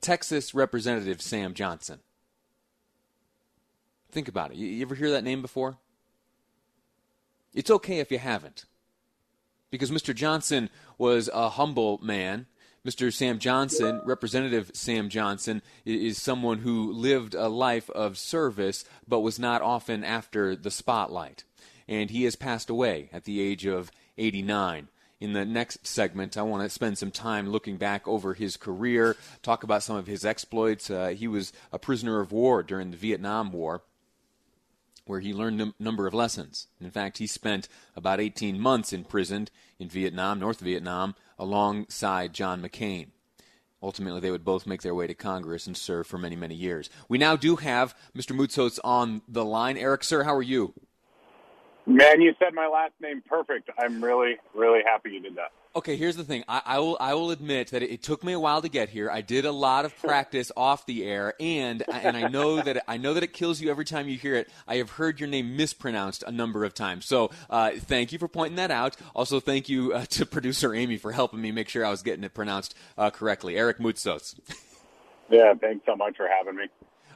Texas 0.00 0.54
Representative 0.54 1.22
Sam 1.22 1.54
Johnson. 1.54 2.00
Think 4.10 4.28
about 4.28 4.50
it. 4.50 4.56
You 4.56 4.82
ever 4.82 4.96
hear 4.96 5.10
that 5.12 5.24
name 5.24 5.40
before? 5.40 5.78
It's 7.54 7.70
okay 7.70 7.98
if 7.98 8.10
you 8.10 8.18
haven't. 8.18 8.64
Because 9.70 9.92
Mr. 9.92 10.12
Johnson 10.12 10.68
was 10.98 11.30
a 11.32 11.50
humble 11.50 11.98
man. 12.02 12.46
Mr. 12.86 13.12
Sam 13.12 13.38
Johnson, 13.38 14.00
Representative 14.04 14.70
Sam 14.74 15.08
Johnson, 15.08 15.62
is 15.84 16.20
someone 16.20 16.58
who 16.58 16.92
lived 16.92 17.34
a 17.34 17.48
life 17.48 17.90
of 17.90 18.16
service 18.16 18.84
but 19.06 19.20
was 19.20 19.38
not 19.38 19.60
often 19.60 20.02
after 20.02 20.56
the 20.56 20.70
spotlight. 20.70 21.44
And 21.86 22.10
he 22.10 22.24
has 22.24 22.36
passed 22.36 22.70
away 22.70 23.10
at 23.12 23.24
the 23.24 23.40
age 23.40 23.66
of 23.66 23.90
89 24.16 24.88
in 25.20 25.34
the 25.34 25.44
next 25.44 25.86
segment, 25.86 26.38
I 26.38 26.42
want 26.42 26.62
to 26.62 26.70
spend 26.70 26.96
some 26.96 27.10
time 27.10 27.50
looking 27.50 27.76
back 27.76 28.08
over 28.08 28.32
his 28.32 28.56
career, 28.56 29.16
talk 29.42 29.62
about 29.62 29.82
some 29.82 29.96
of 29.96 30.06
his 30.06 30.24
exploits. 30.24 30.90
Uh, 30.90 31.08
he 31.08 31.28
was 31.28 31.52
a 31.72 31.78
prisoner 31.78 32.20
of 32.20 32.32
war 32.32 32.62
during 32.62 32.90
the 32.90 32.96
Vietnam 32.96 33.52
War 33.52 33.82
where 35.04 35.20
he 35.20 35.34
learned 35.34 35.60
a 35.60 35.74
number 35.78 36.06
of 36.06 36.14
lessons. 36.14 36.68
In 36.80 36.90
fact, 36.90 37.18
he 37.18 37.26
spent 37.26 37.68
about 37.96 38.20
18 38.20 38.60
months 38.60 38.92
imprisoned 38.92 39.50
in 39.78 39.88
Vietnam, 39.88 40.38
North 40.38 40.60
Vietnam, 40.60 41.16
alongside 41.40 42.34
John 42.34 42.62
McCain. 42.62 43.08
Ultimately, 43.82 44.20
they 44.20 44.30
would 44.30 44.44
both 44.44 44.66
make 44.66 44.82
their 44.82 44.94
way 44.94 45.06
to 45.06 45.14
Congress 45.14 45.66
and 45.66 45.76
serve 45.76 46.06
for 46.06 46.18
many, 46.18 46.36
many 46.36 46.54
years. 46.54 46.90
We 47.08 47.16
now 47.16 47.34
do 47.34 47.56
have 47.56 47.96
Mr. 48.14 48.36
Moutsos 48.36 48.78
on 48.84 49.22
the 49.26 49.44
line. 49.44 49.78
Eric, 49.78 50.04
sir, 50.04 50.22
how 50.22 50.34
are 50.34 50.42
you? 50.42 50.74
Man, 51.86 52.20
you 52.20 52.34
said 52.38 52.52
my 52.52 52.68
last 52.68 52.92
name 53.00 53.22
perfect. 53.26 53.70
I'm 53.78 54.04
really, 54.04 54.36
really 54.54 54.80
happy 54.84 55.12
you 55.12 55.20
did 55.20 55.34
that. 55.36 55.50
Okay, 55.76 55.94
here's 55.94 56.16
the 56.16 56.24
thing. 56.24 56.42
I, 56.48 56.62
I, 56.66 56.78
will 56.80 56.96
I 56.98 57.14
will 57.14 57.30
admit 57.30 57.70
that 57.70 57.80
it, 57.80 57.90
it, 57.90 58.02
took 58.02 58.24
me 58.24 58.32
a 58.32 58.40
while 58.40 58.60
to 58.60 58.68
get 58.68 58.88
here. 58.88 59.08
I 59.08 59.20
did 59.20 59.44
a 59.44 59.52
lot 59.52 59.84
of 59.84 59.96
practice 59.98 60.50
off 60.56 60.84
the 60.84 61.04
air, 61.04 61.34
and 61.38 61.84
and 61.88 62.16
I 62.16 62.26
know 62.28 62.60
that 62.60 62.82
I 62.88 62.96
know 62.96 63.14
that 63.14 63.22
it 63.22 63.32
kills 63.32 63.60
you 63.60 63.70
every 63.70 63.84
time 63.84 64.08
you 64.08 64.18
hear 64.18 64.34
it. 64.34 64.50
I 64.66 64.76
have 64.76 64.90
heard 64.90 65.20
your 65.20 65.28
name 65.28 65.56
mispronounced 65.56 66.24
a 66.26 66.32
number 66.32 66.64
of 66.64 66.74
times. 66.74 67.06
So 67.06 67.30
uh, 67.48 67.70
thank 67.76 68.10
you 68.10 68.18
for 68.18 68.26
pointing 68.26 68.56
that 68.56 68.72
out. 68.72 68.96
Also, 69.14 69.38
thank 69.38 69.68
you 69.68 69.92
uh, 69.92 70.06
to 70.06 70.26
producer 70.26 70.74
Amy 70.74 70.96
for 70.96 71.12
helping 71.12 71.40
me 71.40 71.52
make 71.52 71.68
sure 71.68 71.86
I 71.86 71.90
was 71.90 72.02
getting 72.02 72.24
it 72.24 72.34
pronounced 72.34 72.74
uh, 72.98 73.10
correctly. 73.10 73.56
Eric 73.56 73.78
Moutsos. 73.78 74.34
yeah, 75.30 75.54
thanks 75.54 75.86
so 75.86 75.94
much 75.94 76.16
for 76.16 76.26
having 76.26 76.56
me. 76.56 76.64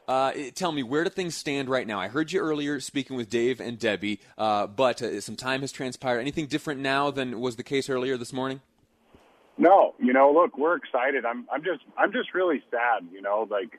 Uh, 0.07 0.33
tell 0.55 0.71
me, 0.71 0.83
where 0.83 1.05
do 1.05 1.11
things 1.11 1.35
stand 1.35 1.69
right 1.69 1.87
now? 1.87 1.99
I 1.99 2.09
heard 2.09 2.31
you 2.31 2.41
earlier 2.41 2.79
speaking 2.81 3.17
with 3.17 3.31
Dave 3.31 3.61
and 3.61 3.79
Debbie, 3.79 4.21
uh, 4.37 4.67
but 4.67 5.01
uh, 5.01 5.21
some 5.21 5.37
time 5.37 5.63
has 5.63 5.73
transpired. 5.73 6.21
Anything 6.21 6.47
different 6.47 6.81
now 6.81 7.11
than 7.11 7.41
was 7.41 7.57
the 7.57 7.63
case 7.63 7.89
earlier 7.89 8.17
this 8.17 8.33
morning? 8.33 8.61
No, 9.57 9.95
you 9.99 10.13
know, 10.13 10.33
look, 10.33 10.59
we're 10.59 10.77
excited. 10.77 11.25
I'm, 11.25 11.47
I'm 11.51 11.63
just, 11.63 11.81
I'm 11.97 12.13
just 12.13 12.35
really 12.35 12.63
sad. 12.71 13.07
You 13.13 13.23
know, 13.23 13.47
like, 13.51 13.79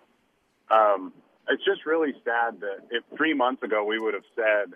um, 0.72 1.14
it's 1.48 1.64
just 1.64 1.86
really 1.86 2.14
sad 2.24 2.62
that 2.62 2.88
if 2.90 3.04
three 3.16 3.34
months 3.34 3.62
ago 3.62 3.84
we 3.84 4.00
would 4.00 4.14
have 4.14 4.24
said, 4.36 4.74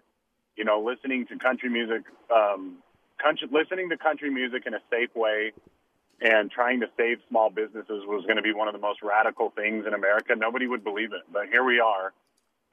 you 0.56 0.66
know, 0.66 0.82
listening 0.82 1.26
to 1.28 1.40
country 1.40 1.70
music, 1.70 2.04
um, 2.36 2.78
country, 3.18 3.48
listening 3.52 3.90
to 3.90 3.98
country 3.98 4.30
music 4.30 4.64
in 4.68 4.74
a 4.74 4.80
safe 4.92 5.16
way 5.16 5.54
and 6.22 6.52
trying 6.52 6.80
to 6.82 6.88
save 6.98 7.20
small 7.30 7.50
businesses 7.50 8.04
was 8.06 8.24
going 8.26 8.38
to 8.38 8.42
be 8.42 8.54
one 8.54 8.68
of 8.68 8.74
the 8.74 8.80
most 8.80 9.02
radical 9.02 9.52
things 9.52 9.86
in 9.88 9.94
America. 9.94 10.34
Nobody 10.36 10.68
would 10.68 10.84
believe 10.84 11.14
it, 11.14 11.22
but 11.32 11.48
here 11.52 11.64
we 11.64 11.80
are. 11.80 12.14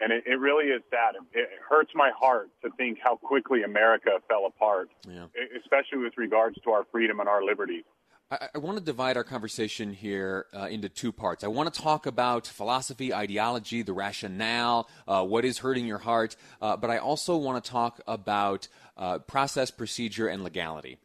And 0.01 0.13
it, 0.13 0.25
it 0.27 0.39
really 0.39 0.67
is 0.67 0.83
sad. 0.91 1.15
It, 1.15 1.39
it 1.39 1.49
hurts 1.69 1.93
my 1.95 2.11
heart 2.19 2.51
to 2.63 2.71
think 2.77 2.99
how 3.03 3.17
quickly 3.17 3.63
America 3.63 4.11
fell 4.29 4.47
apart, 4.47 4.91
yeah. 5.09 5.27
especially 5.59 5.99
with 5.99 6.13
regards 6.17 6.59
to 6.65 6.71
our 6.71 6.85
freedom 6.93 7.21
and 7.21 7.29
our 7.29 7.43
liberty. 7.43 7.85
I, 8.31 8.49
I 8.57 8.59
want 8.59 8.77
to 8.77 8.85
divide 8.85 9.17
our 9.17 9.25
conversation 9.25 9.93
here 9.93 10.47
uh, 10.55 10.67
into 10.67 10.89
two 10.89 11.13
parts. 11.13 11.45
I 11.45 11.47
want 11.49 11.73
to 11.73 11.81
talk 11.81 12.07
about 12.07 12.47
philosophy, 12.47 13.15
ideology, 13.15 13.83
the 13.83 13.93
rationale, 13.93 14.89
uh, 15.07 15.25
what 15.25 15.45
is 15.45 15.59
hurting 15.59 15.87
your 15.87 15.99
heart, 15.99 16.37
uh, 16.61 16.77
but 16.77 16.91
I 16.91 16.99
also 16.99 17.37
want 17.37 17.65
to 17.65 17.71
talk 17.71 18.01
about 18.07 18.69
uh, 18.97 19.21
process, 19.21 19.71
procedure, 19.71 20.27
and 20.27 20.43
legality. 20.43 20.99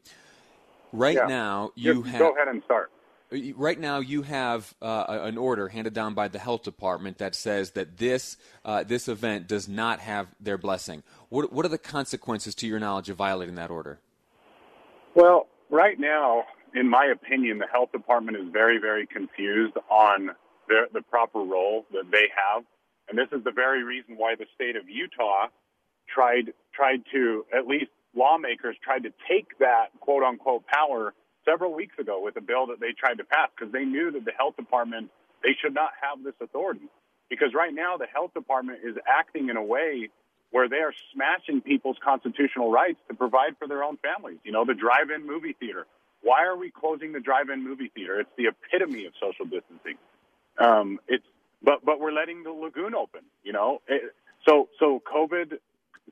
Right 0.91 1.15
yeah. 1.15 1.25
now, 1.25 1.71
you 1.75 2.03
have. 2.03 2.19
Go 2.19 2.33
ahead 2.33 2.47
and 2.47 2.61
start. 2.63 2.91
Uh, 3.31 3.37
right 3.55 3.79
now, 3.79 3.99
you 3.99 4.23
have 4.23 4.73
uh, 4.81 5.05
an 5.07 5.37
order 5.37 5.69
handed 5.69 5.93
down 5.93 6.13
by 6.13 6.27
the 6.27 6.39
health 6.39 6.63
department 6.63 7.17
that 7.19 7.35
says 7.35 7.71
that 7.71 7.97
this 7.97 8.37
uh, 8.65 8.83
this 8.83 9.07
event 9.07 9.47
does 9.47 9.67
not 9.67 9.99
have 9.99 10.27
their 10.39 10.57
blessing. 10.57 11.03
What 11.29 11.51
what 11.51 11.65
are 11.65 11.69
the 11.69 11.77
consequences, 11.77 12.55
to 12.55 12.67
your 12.67 12.79
knowledge, 12.79 13.09
of 13.09 13.17
violating 13.17 13.55
that 13.55 13.71
order? 13.71 13.99
Well, 15.15 15.47
right 15.69 15.99
now, 15.99 16.43
in 16.73 16.89
my 16.89 17.05
opinion, 17.05 17.59
the 17.59 17.67
health 17.67 17.91
department 17.91 18.37
is 18.37 18.45
very, 18.51 18.77
very 18.77 19.05
confused 19.05 19.75
on 19.89 20.31
their, 20.67 20.87
the 20.93 21.01
proper 21.01 21.39
role 21.39 21.85
that 21.91 22.11
they 22.11 22.27
have, 22.35 22.63
and 23.09 23.17
this 23.17 23.27
is 23.37 23.43
the 23.43 23.51
very 23.51 23.83
reason 23.83 24.15
why 24.17 24.35
the 24.35 24.45
state 24.55 24.75
of 24.75 24.89
Utah 24.89 25.47
tried 26.13 26.53
tried 26.73 27.03
to 27.13 27.45
at 27.57 27.67
least 27.67 27.91
lawmakers 28.15 28.75
tried 28.83 29.03
to 29.03 29.13
take 29.29 29.57
that 29.59 29.87
quote 29.99 30.23
unquote 30.23 30.65
power 30.67 31.13
several 31.45 31.73
weeks 31.73 31.97
ago 31.99 32.21
with 32.23 32.35
a 32.37 32.41
bill 32.41 32.67
that 32.67 32.79
they 32.79 32.93
tried 32.97 33.17
to 33.17 33.23
pass 33.23 33.49
because 33.57 33.71
they 33.71 33.85
knew 33.85 34.11
that 34.11 34.25
the 34.25 34.31
health 34.37 34.55
department 34.55 35.09
they 35.43 35.55
should 35.61 35.73
not 35.73 35.91
have 36.01 36.23
this 36.23 36.35
authority. 36.41 36.87
Because 37.29 37.53
right 37.55 37.73
now 37.73 37.97
the 37.97 38.05
health 38.05 38.33
department 38.33 38.79
is 38.83 38.95
acting 39.07 39.49
in 39.49 39.57
a 39.57 39.63
way 39.63 40.09
where 40.51 40.67
they 40.67 40.77
are 40.77 40.93
smashing 41.13 41.61
people's 41.61 41.97
constitutional 42.03 42.69
rights 42.69 42.99
to 43.07 43.15
provide 43.15 43.55
for 43.57 43.67
their 43.67 43.83
own 43.83 43.97
families. 43.97 44.37
You 44.43 44.51
know 44.51 44.65
the 44.65 44.75
drive-in 44.75 45.25
movie 45.25 45.55
theater. 45.59 45.87
Why 46.21 46.45
are 46.45 46.57
we 46.57 46.69
closing 46.69 47.13
the 47.13 47.19
drive-in 47.19 47.63
movie 47.63 47.91
theater? 47.95 48.19
It's 48.19 48.29
the 48.37 48.47
epitome 48.47 49.05
of 49.05 49.13
social 49.19 49.45
distancing. 49.45 49.97
Um, 50.59 50.99
it's 51.07 51.25
but 51.63 51.83
but 51.83 51.99
we're 51.99 52.11
letting 52.11 52.43
the 52.43 52.51
lagoon 52.51 52.93
open 52.93 53.21
you 53.43 53.53
know? 53.53 53.81
It, 53.87 54.13
so 54.47 54.69
so 54.79 55.01
covid 55.01 55.57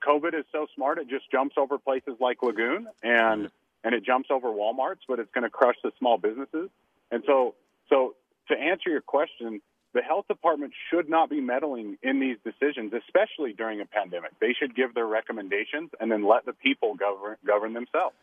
COVID 0.02 0.38
is 0.38 0.46
so 0.52 0.68
smart; 0.76 0.98
it 0.98 1.10
just 1.10 1.30
jumps 1.32 1.56
over 1.58 1.78
places 1.78 2.16
like 2.20 2.42
Lagoon 2.44 2.88
and 3.04 3.46
mm-hmm. 3.46 3.84
and 3.84 3.96
it 3.96 4.04
jumps 4.06 4.30
over 4.32 4.50
WalMarts, 4.50 5.02
but 5.08 5.20
it's 5.20 5.32
going 5.32 5.44
to 5.44 5.50
crush 5.50 5.76
the 5.84 5.92
small 6.00 6.18
businesses. 6.18 6.70
And 7.12 7.24
so, 7.26 7.56
so 7.90 8.16
to 8.50 8.58
answer 8.58 8.90
your 8.90 9.02
question, 9.02 9.62
the 9.94 10.02
health 10.02 10.28
department 10.28 10.74
should 10.90 11.10
not 11.10 11.30
be 11.30 11.42
meddling 11.42 11.98
in 12.04 12.20
these 12.20 12.38
decisions, 12.44 12.94
especially 12.94 13.54
during 13.54 13.82
a 13.82 13.86
pandemic. 13.86 14.32
They 14.40 14.54
should 14.54 14.76
give 14.76 14.94
their 14.94 15.08
recommendations 15.08 15.90
and 16.00 16.12
then 16.12 16.26
let 16.26 16.46
the 16.46 16.54
people 16.54 16.94
govern 16.96 17.38
govern 17.46 17.74
themselves 17.74 18.16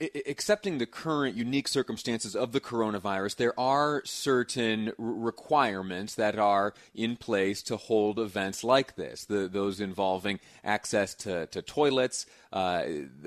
accepting 0.00 0.78
the 0.78 0.86
current 0.86 1.36
unique 1.36 1.66
circumstances 1.66 2.36
of 2.36 2.52
the 2.52 2.60
coronavirus, 2.60 3.36
there 3.36 3.58
are 3.58 4.02
certain 4.04 4.92
requirements 4.96 6.14
that 6.14 6.38
are 6.38 6.74
in 6.94 7.16
place 7.16 7.62
to 7.64 7.76
hold 7.76 8.18
events 8.18 8.62
like 8.62 8.94
this. 8.96 9.24
The, 9.24 9.48
those 9.48 9.80
involving 9.80 10.38
access 10.64 11.14
to, 11.16 11.46
to 11.46 11.62
toilets, 11.62 12.26
uh, 12.52 12.84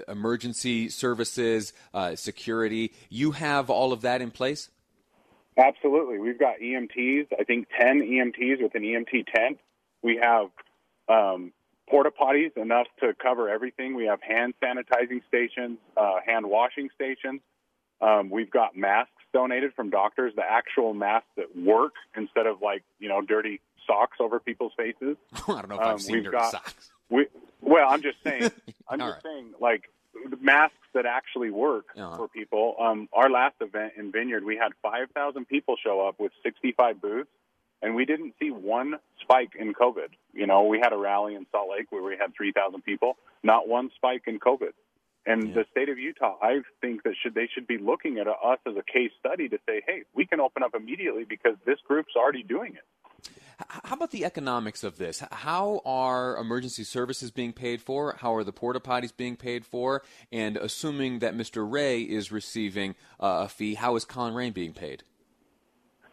emergency 0.07 0.89
services, 0.89 1.73
uh, 1.93 2.15
security. 2.15 2.93
You 3.09 3.31
have 3.31 3.69
all 3.69 3.91
of 3.91 4.01
that 4.01 4.21
in 4.21 4.31
place? 4.31 4.69
Absolutely. 5.57 6.19
We've 6.19 6.39
got 6.39 6.59
EMTs, 6.59 7.27
I 7.37 7.43
think 7.43 7.67
10 7.79 8.01
EMTs 8.01 8.61
with 8.61 8.75
an 8.75 8.83
EMT 8.83 9.25
tent. 9.33 9.59
We 10.01 10.19
have 10.21 10.49
um, 11.09 11.51
porta 11.91 12.09
potties 12.09 12.55
enough 12.55 12.87
to 13.01 13.13
cover 13.21 13.49
everything. 13.49 13.95
We 13.95 14.05
have 14.05 14.21
hand 14.23 14.53
sanitizing 14.63 15.21
stations, 15.27 15.77
uh, 15.97 16.19
hand 16.25 16.49
washing 16.49 16.89
stations. 16.95 17.41
Um, 18.01 18.31
we've 18.31 18.49
got 18.49 18.75
masks 18.75 19.11
donated 19.33 19.73
from 19.75 19.89
doctors, 19.89 20.33
the 20.35 20.49
actual 20.49 20.93
masks 20.93 21.29
that 21.35 21.55
work 21.55 21.93
instead 22.15 22.47
of 22.47 22.61
like 22.61 22.83
you 22.99 23.09
know 23.09 23.21
dirty 23.21 23.59
socks 23.85 24.17
over 24.19 24.39
people's 24.39 24.71
faces. 24.75 25.17
I 25.33 25.39
don't 25.47 25.69
know 25.69 25.75
if 25.75 25.81
um, 25.81 25.87
I've 25.87 26.01
seen 26.01 26.23
dirty 26.23 26.31
got, 26.31 26.51
socks. 26.51 26.91
We, 27.11 27.27
well, 27.59 27.89
I'm 27.89 28.01
just 28.01 28.19
saying. 28.23 28.43
I'm 28.87 28.99
just 28.99 29.15
right. 29.15 29.21
saying 29.21 29.47
like 29.59 29.89
masks 30.39 30.77
that 30.93 31.05
actually 31.05 31.51
work 31.51 31.87
uh-huh. 31.97 32.15
for 32.15 32.27
people. 32.29 32.75
Um, 32.79 33.09
our 33.11 33.29
last 33.29 33.55
event 33.59 33.93
in 33.97 34.13
Vineyard, 34.13 34.45
we 34.45 34.55
had 34.55 34.71
5,000 34.81 35.45
people 35.45 35.75
show 35.83 36.07
up 36.07 36.21
with 36.21 36.31
65 36.41 37.01
booths 37.01 37.29
and 37.81 37.95
we 37.95 38.05
didn't 38.05 38.33
see 38.39 38.51
one 38.51 38.95
spike 39.21 39.51
in 39.57 39.73
COVID. 39.73 40.09
You 40.33 40.47
know, 40.47 40.63
we 40.63 40.79
had 40.79 40.93
a 40.93 40.97
rally 40.97 41.35
in 41.35 41.45
Salt 41.51 41.69
Lake 41.69 41.91
where 41.91 42.03
we 42.03 42.15
had 42.19 42.33
3,000 42.35 42.81
people, 42.83 43.17
not 43.43 43.67
one 43.67 43.89
spike 43.95 44.23
in 44.27 44.39
COVID. 44.39 44.73
And 45.25 45.49
Yeah. 45.49 45.53
the 45.55 45.65
state 45.71 45.89
of 45.89 45.99
Utah, 45.99 46.37
I 46.41 46.61
think 46.81 47.03
that 47.03 47.15
should 47.21 47.35
they 47.35 47.47
should 47.47 47.67
be 47.67 47.77
looking 47.77 48.17
at 48.17 48.27
us 48.27 48.59
as 48.65 48.75
a 48.75 48.83
case 48.83 49.11
study 49.19 49.47
to 49.49 49.59
say, 49.67 49.81
hey, 49.85 50.03
we 50.13 50.25
can 50.25 50.39
open 50.39 50.63
up 50.63 50.73
immediately 50.73 51.25
because 51.25 51.57
this 51.65 51.79
group's 51.81 52.15
already 52.15 52.41
doing 52.43 52.73
it. 52.75 52.83
How 53.67 53.95
about 53.95 54.09
the 54.09 54.25
economics 54.25 54.83
of 54.83 54.97
this? 54.97 55.21
How 55.31 55.81
are 55.85 56.35
emergency 56.37 56.83
services 56.83 57.29
being 57.29 57.53
paid 57.53 57.79
for? 57.79 58.15
How 58.19 58.33
are 58.33 58.43
the 58.43 58.51
porta 58.51 58.79
potties 58.79 59.15
being 59.15 59.35
paid 59.35 59.63
for? 59.63 60.01
And 60.31 60.57
assuming 60.57 61.19
that 61.19 61.35
Mr. 61.35 61.69
Raye 61.71 62.01
is 62.01 62.31
receiving 62.31 62.95
uh, 63.19 63.43
a 63.45 63.47
fee, 63.47 63.75
how 63.75 63.95
is 63.95 64.05
Collin 64.05 64.33
Raye 64.33 64.49
being 64.49 64.73
paid? 64.73 65.03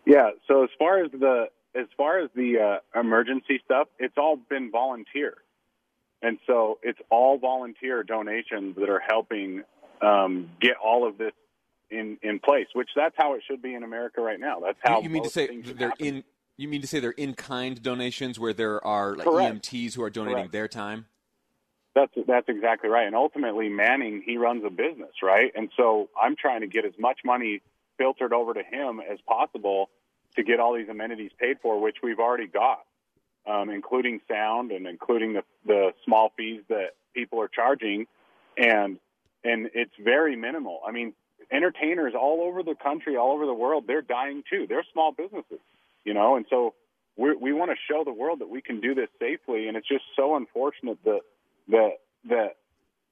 Yeah. 0.04 0.30
So 0.46 0.64
as 0.64 0.70
far 0.78 1.02
as 1.02 1.10
the 1.12 1.48
as 1.74 1.86
far 1.96 2.18
as 2.20 2.30
the 2.34 2.80
uh, 2.94 2.98
emergency 2.98 3.60
stuff, 3.64 3.88
it's 3.98 4.16
all 4.16 4.36
been 4.36 4.70
volunteer, 4.70 5.38
and 6.22 6.38
so 6.46 6.78
it's 6.82 6.98
all 7.10 7.38
volunteer 7.38 8.02
donations 8.02 8.76
that 8.76 8.88
are 8.88 9.02
helping 9.06 9.62
um, 10.02 10.50
get 10.60 10.72
all 10.82 11.06
of 11.06 11.18
this 11.18 11.32
in 11.90 12.18
in 12.22 12.38
place. 12.38 12.66
Which 12.74 12.88
that's 12.96 13.14
how 13.16 13.34
it 13.34 13.42
should 13.48 13.62
be 13.62 13.74
in 13.74 13.82
America 13.82 14.20
right 14.20 14.40
now. 14.40 14.60
That's 14.60 14.78
how 14.82 15.02
you, 15.02 15.10
mean 15.10 15.22
to 15.24 15.30
say 15.30 15.60
they're 15.60 15.90
happen. 15.90 16.06
in? 16.06 16.24
You 16.56 16.68
mean 16.68 16.80
to 16.80 16.88
say 16.88 17.00
they're 17.00 17.10
in 17.12 17.34
kind 17.34 17.80
donations 17.80 18.38
where 18.38 18.52
there 18.52 18.84
are 18.84 19.14
like 19.14 19.26
Correct. 19.26 19.62
EMTs 19.62 19.94
who 19.94 20.02
are 20.02 20.10
donating 20.10 20.36
Correct. 20.36 20.52
their 20.52 20.68
time? 20.68 21.06
That's 21.94 22.12
that's 22.26 22.48
exactly 22.48 22.88
right. 22.88 23.06
And 23.06 23.14
ultimately, 23.14 23.68
Manning 23.68 24.22
he 24.24 24.36
runs 24.36 24.64
a 24.64 24.70
business, 24.70 25.12
right? 25.22 25.52
And 25.54 25.70
so 25.76 26.08
I'm 26.20 26.36
trying 26.36 26.62
to 26.62 26.66
get 26.66 26.84
as 26.84 26.92
much 26.98 27.20
money 27.24 27.60
filtered 27.96 28.32
over 28.32 28.54
to 28.54 28.62
him 28.62 29.00
as 29.00 29.18
possible 29.26 29.90
to 30.38 30.44
get 30.44 30.60
all 30.60 30.74
these 30.74 30.88
amenities 30.88 31.32
paid 31.38 31.58
for, 31.60 31.80
which 31.80 31.96
we've 32.00 32.20
already 32.20 32.46
got, 32.46 32.84
um, 33.46 33.70
including 33.70 34.20
sound 34.28 34.70
and 34.70 34.86
including 34.86 35.34
the 35.34 35.42
the 35.66 35.92
small 36.04 36.32
fees 36.36 36.62
that 36.68 36.90
people 37.12 37.40
are 37.40 37.48
charging, 37.48 38.06
and 38.56 38.98
and 39.44 39.70
it's 39.74 39.92
very 40.02 40.36
minimal. 40.36 40.80
I 40.86 40.92
mean, 40.92 41.12
entertainers 41.50 42.14
all 42.14 42.40
over 42.42 42.62
the 42.62 42.76
country, 42.76 43.16
all 43.16 43.32
over 43.32 43.46
the 43.46 43.54
world, 43.54 43.84
they're 43.86 44.00
dying 44.00 44.44
too. 44.48 44.66
They're 44.68 44.84
small 44.92 45.12
businesses, 45.12 45.58
you 46.04 46.14
know, 46.14 46.36
and 46.36 46.46
so 46.48 46.74
we're, 47.16 47.36
we 47.36 47.52
want 47.52 47.72
to 47.72 47.76
show 47.90 48.04
the 48.04 48.12
world 48.12 48.38
that 48.38 48.48
we 48.48 48.62
can 48.62 48.80
do 48.80 48.94
this 48.94 49.08
safely. 49.18 49.66
And 49.66 49.76
it's 49.76 49.88
just 49.88 50.04
so 50.14 50.36
unfortunate 50.36 50.98
that 51.04 51.20
that 51.68 51.92
that 52.28 52.56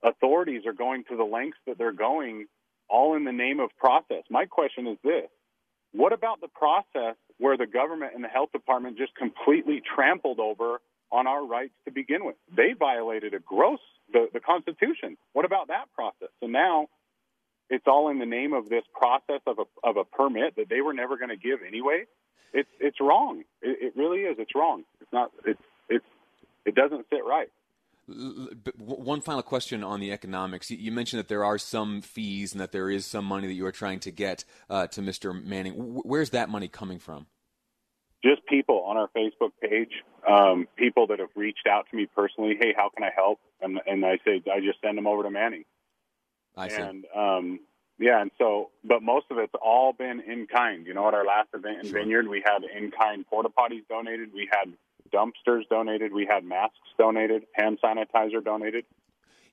authorities 0.02 0.62
are 0.64 0.72
going 0.72 1.02
to 1.10 1.16
the 1.16 1.24
lengths 1.24 1.58
that 1.66 1.76
they're 1.76 1.92
going, 1.92 2.46
all 2.88 3.16
in 3.16 3.24
the 3.24 3.32
name 3.32 3.58
of 3.58 3.70
process. 3.78 4.22
My 4.30 4.46
question 4.46 4.86
is 4.86 4.98
this: 5.02 5.28
What 5.96 6.12
about 6.12 6.42
the 6.42 6.48
process 6.48 7.16
where 7.38 7.56
the 7.56 7.66
government 7.66 8.12
and 8.14 8.22
the 8.22 8.28
health 8.28 8.52
department 8.52 8.98
just 8.98 9.14
completely 9.16 9.82
trampled 9.94 10.40
over 10.40 10.80
on 11.10 11.26
our 11.26 11.44
rights 11.44 11.72
to 11.86 11.90
begin 11.90 12.24
with? 12.26 12.36
They 12.54 12.74
violated 12.78 13.32
a 13.32 13.38
gross 13.38 13.80
the, 14.12 14.28
the 14.32 14.40
Constitution. 14.40 15.16
What 15.32 15.46
about 15.46 15.68
that 15.68 15.86
process? 15.94 16.28
So 16.40 16.46
now 16.48 16.88
it's 17.70 17.86
all 17.86 18.10
in 18.10 18.18
the 18.18 18.26
name 18.26 18.52
of 18.52 18.68
this 18.68 18.84
process 18.92 19.40
of 19.46 19.58
a 19.58 19.64
of 19.82 19.96
a 19.96 20.04
permit 20.04 20.56
that 20.56 20.68
they 20.68 20.82
were 20.82 20.92
never 20.92 21.16
going 21.16 21.30
to 21.30 21.36
give 21.36 21.60
anyway. 21.66 22.04
It's 22.52 22.68
it's 22.78 23.00
wrong. 23.00 23.44
It, 23.62 23.78
it 23.88 23.92
really 23.96 24.20
is. 24.20 24.36
It's 24.38 24.54
wrong. 24.54 24.84
It's 25.00 25.12
not. 25.12 25.32
It's 25.44 25.62
it's 25.88 26.04
it 26.66 26.74
doesn't 26.74 27.06
sit 27.10 27.24
right. 27.24 27.48
L- 28.08 28.48
but 28.62 28.78
w- 28.78 29.02
One 29.02 29.20
final 29.20 29.42
question 29.42 29.82
on 29.84 30.00
the 30.00 30.12
economics. 30.12 30.70
You- 30.70 30.78
You 30.78 30.92
mentioned 30.92 31.18
that 31.18 31.28
there 31.28 31.44
are 31.44 31.58
some 31.58 32.00
fees 32.02 32.52
and 32.52 32.60
that 32.60 32.72
there 32.72 32.90
is 32.90 33.04
some 33.06 33.24
money 33.24 33.46
that 33.46 33.54
you 33.54 33.66
are 33.66 33.72
trying 33.72 34.00
to 34.00 34.10
get 34.10 34.44
uh, 34.70 34.86
to 34.88 35.00
Mr. 35.00 35.32
Manning. 35.44 35.72
Where's 35.74 36.30
that 36.30 36.48
money 36.48 36.68
coming 36.68 36.98
from? 36.98 37.26
just 38.24 38.44
people 38.46 38.82
on 38.84 38.96
our 38.96 39.08
Facebook 39.16 39.50
page, 39.62 39.92
um, 40.28 40.66
people 40.76 41.06
that 41.06 41.20
have 41.20 41.28
reached 41.36 41.66
out 41.70 41.86
to 41.90 41.96
me 41.96 42.06
personally. 42.06 42.56
Hey, 42.58 42.72
how 42.76 42.88
can 42.88 43.04
I 43.04 43.10
help? 43.14 43.38
And 43.60 43.78
and 43.86 44.04
I 44.04 44.18
say 44.24 44.42
I 44.52 44.58
just 44.60 44.80
send 44.82 44.98
them 44.98 45.06
over 45.06 45.22
to 45.22 45.30
Manning. 45.30 45.64
I 46.56 46.66
see. 46.68 46.82
And 46.82 47.04
um, 47.14 47.60
yeah, 48.00 48.20
and 48.22 48.32
so, 48.36 48.70
but 48.82 49.00
most 49.02 49.26
of 49.30 49.38
it's 49.38 49.52
all 49.62 49.92
been 49.92 50.20
in 50.20 50.46
kind. 50.48 50.86
You 50.86 50.94
know, 50.94 51.06
at 51.06 51.14
our 51.14 51.24
last 51.24 51.50
event 51.54 51.80
in 51.84 51.86
Sure. 51.90 52.00
Vineyard, 52.00 52.26
we 52.26 52.42
had 52.44 52.64
in 52.64 52.90
kind 52.90 53.24
porta 53.26 53.48
potties 53.48 53.86
donated, 53.88 54.30
we 54.34 54.48
had 54.50 54.72
dumpsters 55.10 55.68
donated, 55.68 56.12
we 56.12 56.26
had 56.26 56.44
masks 56.44 56.76
donated, 56.98 57.44
hand 57.52 57.78
sanitizer 57.82 58.44
donated, 58.44 58.84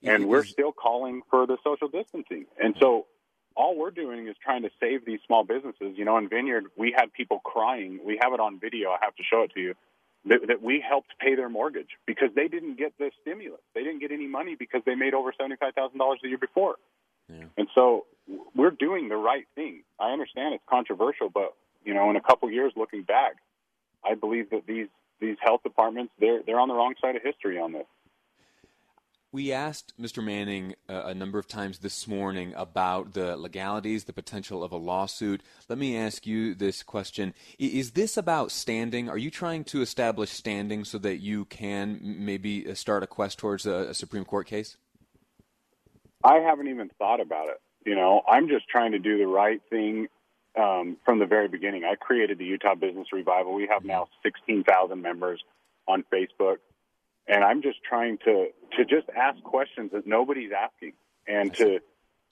and 0.04 0.28
we're 0.28 0.44
still 0.44 0.72
calling 0.72 1.22
for 1.30 1.48
the 1.48 1.58
social 1.64 1.88
distancing. 1.88 2.46
And 2.62 2.76
so, 2.80 3.08
all 3.56 3.78
we're 3.78 3.92
doing 3.92 4.28
is 4.28 4.36
trying 4.44 4.64
to 4.64 4.70
save 4.80 5.06
these 5.06 5.20
small 5.28 5.44
businesses. 5.44 5.96
You 5.96 6.06
know, 6.06 6.18
in 6.18 6.28
Vineyard, 6.28 6.66
we 6.76 6.94
had 6.96 7.14
people 7.14 7.40
crying. 7.40 8.00
We 8.04 8.20
have 8.22 8.34
it 8.34 8.40
on 8.40 8.60
video. 8.60 8.90
I 8.90 8.98
have 9.02 9.16
to 9.16 9.24
show 9.24 9.44
it 9.44 9.52
to 9.54 9.60
you. 9.60 9.76
That, 10.26 10.48
that 10.48 10.62
we 10.62 10.80
helped 10.80 11.10
pay 11.20 11.36
their 11.36 11.50
mortgage 11.50 11.89
because 12.06 12.30
they 12.34 12.48
didn't 12.48 12.78
get 12.78 12.98
the 12.98 13.12
stimulus. 13.22 13.60
They 13.76 13.84
didn't 13.84 14.00
get 14.00 14.12
any 14.12 14.26
money 14.26 14.56
because 14.56 14.82
they 14.86 14.96
made 14.96 15.13
over 15.13 15.34
seventy-five 15.38 15.74
thousand 15.76 15.98
dollars 16.00 16.20
the 16.24 16.30
year 16.30 16.38
before. 16.38 16.76
Yeah. 17.28 17.44
And 17.58 17.68
so 17.76 18.06
we're 18.56 18.72
doing 18.72 19.10
the 19.10 19.18
right 19.18 19.46
thing. 19.56 19.84
I 20.00 20.12
understand 20.12 20.54
it's 20.54 20.63
controversial, 20.70 21.30
but 21.30 21.54
you 21.84 21.94
know, 21.94 22.10
in 22.10 22.16
a 22.16 22.22
couple 22.22 22.50
years 22.50 22.72
looking 22.76 23.04
back, 23.04 23.34
I 24.04 24.16
believe 24.16 24.50
that 24.52 24.66
these 24.66 24.88
these 25.19 25.38
health 25.41 25.62
departments 25.63 26.13
they're 26.19 26.41
they're 26.45 26.60
on 26.60 26.67
the 26.67 26.73
wrong 26.73 26.93
side 27.02 27.15
of 27.15 27.21
history 27.23 27.60
on 27.60 27.73
this. 27.73 27.86
We 29.34 29.52
asked 29.52 29.99
Mr. 29.99 30.23
Manning 30.23 30.76
uh, 30.88 31.06
a 31.06 31.13
number 31.15 31.39
of 31.39 31.47
times 31.47 31.80
this 31.80 32.08
morning 32.08 32.54
about 32.56 33.13
the 33.13 33.36
legalities, 33.36 34.04
the 34.04 34.13
potential 34.13 34.63
of 34.63 34.71
a 34.71 34.78
lawsuit. 34.78 35.41
Let 35.67 35.80
me 35.80 35.97
ask 35.97 36.28
you 36.28 36.54
this 36.54 36.84
question. 36.84 37.34
Is 37.58 37.93
this 37.93 38.15
about 38.15 38.52
standing? 38.52 39.10
Are 39.10 39.17
you 39.17 39.32
trying 39.32 39.63
to 39.65 39.82
establish 39.82 40.30
standing 40.30 40.86
so 40.86 40.99
that 40.99 41.17
you 41.17 41.45
can 41.45 41.99
maybe 42.04 42.69
uh, 42.69 42.76
start 42.76 43.02
a 43.02 43.08
quest 43.08 43.39
towards 43.39 43.65
a, 43.65 43.89
a 43.89 43.93
Supreme 43.95 44.23
Court 44.23 44.45
case? 44.45 44.78
I 46.23 46.36
haven't 46.36 46.67
even 46.67 46.91
thought 46.99 47.19
about 47.19 47.49
it. 47.49 47.60
You 47.88 47.95
know, 47.95 48.21
I'm 48.30 48.47
just 48.47 48.69
trying 48.69 48.91
to 48.91 48.99
do 48.99 49.17
the 49.17 49.26
right 49.26 49.62
thing 49.67 50.10
um, 50.56 50.98
from 51.06 51.20
the 51.20 51.26
very 51.26 51.48
beginning. 51.48 51.84
I 51.84 51.96
created 51.96 52.38
the 52.38 52.46
Utah 52.46 52.76
Business 52.76 53.08
Revival. 53.12 53.54
We 53.54 53.68
have 53.68 53.86
now 53.86 54.08
16,000 54.24 55.02
members 55.02 55.44
on 55.88 56.04
Facebook, 56.13 56.58
and 57.28 57.44
I'm 57.44 57.62
just 57.62 57.84
trying 57.84 58.18
to 58.20 58.48
to 58.78 58.86
just 58.86 59.10
ask 59.16 59.42
questions 59.44 59.92
that 59.94 60.08
nobody's 60.08 60.52
asking, 60.52 60.94
and 61.28 61.54
to 61.56 61.80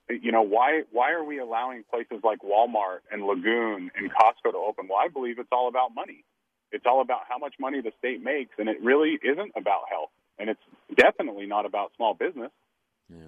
you 0.09 0.31
know 0.31 0.41
why 0.41 0.83
why 0.91 1.11
are 1.11 1.23
we 1.23 1.39
allowing 1.39 1.83
places 1.89 2.21
like 2.23 2.39
Walmart 2.39 2.99
and 3.11 3.23
Lagoon 3.23 3.91
and 3.95 4.11
Costco 4.11 4.51
to 4.51 4.57
open? 4.57 4.87
Well, 4.89 4.99
I 4.99 5.07
believe 5.07 5.39
it's 5.39 5.51
all 5.51 5.67
about 5.67 5.93
money. 5.95 6.23
It's 6.71 6.85
all 6.85 7.01
about 7.01 7.21
how 7.27 7.37
much 7.37 7.55
money 7.59 7.81
the 7.81 7.91
state 7.99 8.23
makes, 8.23 8.51
and 8.57 8.69
it 8.69 8.81
really 8.81 9.19
isn't 9.21 9.51
about 9.55 9.83
health, 9.89 10.09
and 10.39 10.49
it's 10.49 10.61
definitely 10.95 11.45
not 11.45 11.65
about 11.65 11.91
small 11.97 12.13
business. 12.13 12.51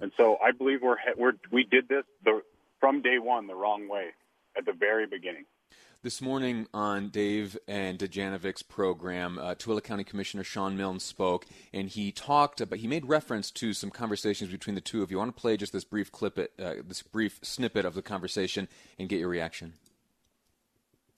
And 0.00 0.12
so 0.16 0.38
I 0.42 0.52
believe 0.52 0.80
we're 0.82 0.96
we're 1.16 1.34
we 1.50 1.64
did 1.64 1.88
this 1.88 2.04
the 2.24 2.40
from 2.80 3.02
day 3.02 3.18
one 3.18 3.46
the 3.46 3.54
wrong 3.54 3.88
way 3.88 4.12
at 4.56 4.64
the 4.66 4.72
very 4.72 5.06
beginning. 5.06 5.44
This 6.02 6.20
morning 6.20 6.66
on 6.74 7.08
Dave 7.08 7.56
and 7.66 7.98
Dujanovic's 7.98 8.62
program, 8.62 9.38
uh, 9.38 9.54
Tooele 9.54 9.82
County 9.82 10.04
Commissioner 10.04 10.44
Shawn 10.44 10.76
Milne 10.76 11.00
spoke, 11.00 11.46
and 11.72 11.88
he 11.88 12.12
talked 12.12 12.60
about, 12.60 12.78
he 12.78 12.86
made 12.86 13.06
reference 13.06 13.50
to 13.52 13.72
some 13.72 13.90
conversations 13.90 14.50
between 14.50 14.74
the 14.74 14.82
two 14.82 15.02
of 15.02 15.10
you. 15.10 15.16
I 15.16 15.20
want 15.20 15.34
to 15.34 15.40
play 15.40 15.56
just 15.56 15.72
this 15.72 15.84
brief 15.84 16.12
clip, 16.12 16.38
it, 16.38 16.52
uh, 16.62 16.74
this 16.86 17.00
brief 17.02 17.40
snippet 17.42 17.86
of 17.86 17.94
the 17.94 18.02
conversation, 18.02 18.68
and 18.98 19.08
get 19.08 19.18
your 19.18 19.30
reaction. 19.30 19.72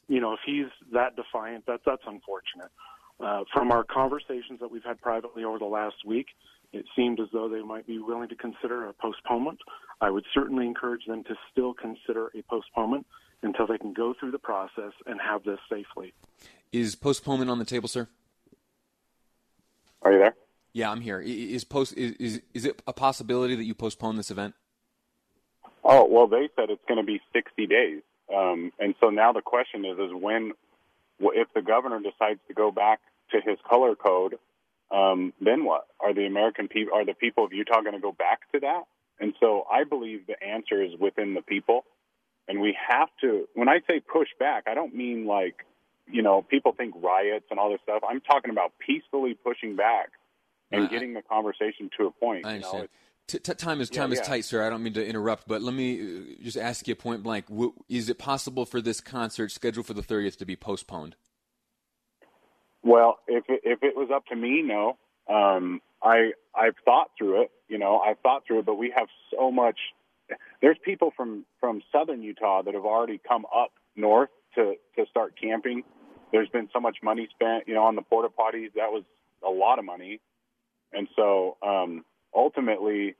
you 0.08 0.20
know, 0.20 0.32
if 0.34 0.40
he's 0.46 0.66
that 0.92 1.16
defiant, 1.16 1.66
that 1.66 1.80
that's 1.84 2.02
unfortunate. 2.06 2.70
Uh, 3.18 3.42
from 3.52 3.72
our 3.72 3.82
conversations 3.82 4.60
that 4.60 4.70
we've 4.70 4.84
had 4.84 5.00
privately 5.00 5.42
over 5.42 5.58
the 5.58 5.64
last 5.64 5.96
week, 6.04 6.26
it 6.72 6.84
seemed 6.94 7.18
as 7.18 7.26
though 7.32 7.48
they 7.48 7.62
might 7.62 7.86
be 7.86 7.98
willing 7.98 8.28
to 8.28 8.36
consider 8.36 8.86
a 8.88 8.92
postponement. 8.92 9.58
I 10.00 10.10
would 10.10 10.24
certainly 10.34 10.66
encourage 10.66 11.06
them 11.06 11.24
to 11.24 11.34
still 11.50 11.72
consider 11.74 12.30
a 12.38 12.42
postponement 12.42 13.06
until 13.42 13.66
they 13.66 13.78
can 13.78 13.92
go 13.92 14.14
through 14.18 14.30
the 14.30 14.38
process 14.38 14.92
and 15.06 15.20
have 15.20 15.44
this 15.44 15.58
safely. 15.70 16.12
Is 16.72 16.94
postponement 16.94 17.50
on 17.50 17.58
the 17.58 17.64
table, 17.64 17.88
sir? 17.88 18.08
Are 20.02 20.12
you 20.12 20.18
there? 20.18 20.34
Yeah, 20.72 20.90
I'm 20.90 21.00
here. 21.00 21.20
Is 21.20 21.64
post 21.64 21.94
is, 21.96 22.12
is 22.12 22.42
is 22.52 22.64
it 22.64 22.82
a 22.86 22.92
possibility 22.92 23.54
that 23.54 23.64
you 23.64 23.74
postpone 23.74 24.16
this 24.16 24.30
event? 24.30 24.54
Oh 25.82 26.06
well, 26.06 26.26
they 26.26 26.48
said 26.54 26.70
it's 26.70 26.84
going 26.86 27.00
to 27.00 27.06
be 27.06 27.20
60 27.32 27.66
days, 27.66 28.02
um, 28.34 28.72
and 28.78 28.94
so 29.00 29.08
now 29.08 29.32
the 29.32 29.40
question 29.40 29.84
is: 29.84 29.98
is 29.98 30.10
when, 30.12 30.52
if 31.18 31.48
the 31.54 31.62
governor 31.62 31.98
decides 32.00 32.40
to 32.48 32.54
go 32.54 32.70
back 32.70 33.00
to 33.30 33.40
his 33.40 33.58
color 33.68 33.94
code, 33.94 34.38
um, 34.90 35.32
then 35.40 35.64
what? 35.64 35.86
Are 35.98 36.12
the 36.12 36.26
American 36.26 36.68
people, 36.68 36.94
are 36.94 37.04
the 37.04 37.14
people 37.14 37.44
of 37.44 37.52
Utah 37.52 37.80
going 37.80 37.94
to 37.94 38.00
go 38.00 38.12
back 38.12 38.40
to 38.52 38.60
that? 38.60 38.82
And 39.18 39.34
so 39.40 39.64
I 39.72 39.84
believe 39.84 40.26
the 40.26 40.42
answer 40.42 40.82
is 40.82 40.90
within 41.00 41.34
the 41.34 41.42
people, 41.42 41.84
and 42.48 42.60
we 42.60 42.76
have 42.88 43.08
to. 43.20 43.48
When 43.54 43.68
I 43.68 43.80
say 43.88 44.00
push 44.00 44.28
back, 44.38 44.64
I 44.66 44.74
don't 44.74 44.94
mean 44.94 45.26
like, 45.26 45.64
you 46.06 46.22
know, 46.22 46.42
people 46.42 46.72
think 46.72 46.94
riots 47.02 47.46
and 47.50 47.58
all 47.58 47.70
this 47.70 47.80
stuff. 47.82 48.02
I'm 48.08 48.20
talking 48.20 48.50
about 48.50 48.72
peacefully 48.78 49.34
pushing 49.34 49.76
back 49.76 50.10
and 50.70 50.84
I- 50.84 50.86
getting 50.88 51.14
the 51.14 51.22
conversation 51.22 51.90
to 51.98 52.06
a 52.06 52.10
point. 52.10 52.46
I 52.46 52.54
you 52.54 52.60
know? 52.60 52.66
understand. 52.66 52.88
T- 53.28 53.38
t- 53.40 53.54
time 53.54 53.80
is 53.80 53.90
Yeah, 53.90 54.02
time 54.02 54.12
is 54.12 54.20
tight, 54.20 54.44
sir. 54.44 54.64
I 54.64 54.70
don't 54.70 54.84
mean 54.84 54.92
to 54.92 55.04
interrupt, 55.04 55.48
but 55.48 55.60
let 55.60 55.74
me 55.74 56.00
uh, 56.00 56.44
just 56.44 56.56
ask 56.56 56.86
you 56.86 56.94
point 56.94 57.24
blank: 57.24 57.48
w- 57.48 57.72
Is 57.88 58.08
it 58.08 58.18
possible 58.18 58.64
for 58.64 58.80
this 58.80 59.00
concert 59.00 59.50
scheduled 59.50 59.84
for 59.86 59.94
the 59.94 60.02
30th 60.02 60.36
to 60.38 60.46
be 60.46 60.54
postponed? 60.54 61.16
Well, 62.84 63.18
if 63.26 63.42
it, 63.48 63.62
if 63.64 63.82
it 63.82 63.96
was 63.96 64.10
up 64.14 64.26
to 64.26 64.36
me, 64.36 64.62
no. 64.62 64.96
Um, 65.28 65.80
I 66.00 66.32
I've 66.54 66.76
thought 66.84 67.10
through 67.18 67.42
it. 67.42 67.50
You 67.68 67.78
know, 67.78 67.98
I've 67.98 68.20
thought 68.20 68.46
through 68.46 68.60
it, 68.60 68.66
but 68.66 68.76
we 68.76 68.92
have 68.96 69.08
so 69.36 69.50
much. 69.50 69.78
There's 70.60 70.78
people 70.84 71.12
from 71.16 71.44
from 71.60 71.82
southern 71.92 72.22
Utah 72.22 72.62
that 72.62 72.74
have 72.74 72.84
already 72.84 73.20
come 73.26 73.46
up 73.54 73.72
north 73.94 74.30
to 74.54 74.74
to 74.96 75.06
start 75.10 75.34
camping. 75.40 75.84
There's 76.32 76.48
been 76.48 76.68
so 76.72 76.80
much 76.80 76.98
money 77.02 77.28
spent, 77.30 77.68
you 77.68 77.74
know, 77.74 77.84
on 77.84 77.94
the 77.94 78.02
porta 78.02 78.28
potties. 78.28 78.72
That 78.74 78.90
was 78.92 79.04
a 79.46 79.50
lot 79.50 79.78
of 79.78 79.84
money, 79.84 80.20
and 80.92 81.08
so 81.14 81.56
um, 81.62 82.04
ultimately, 82.34 83.14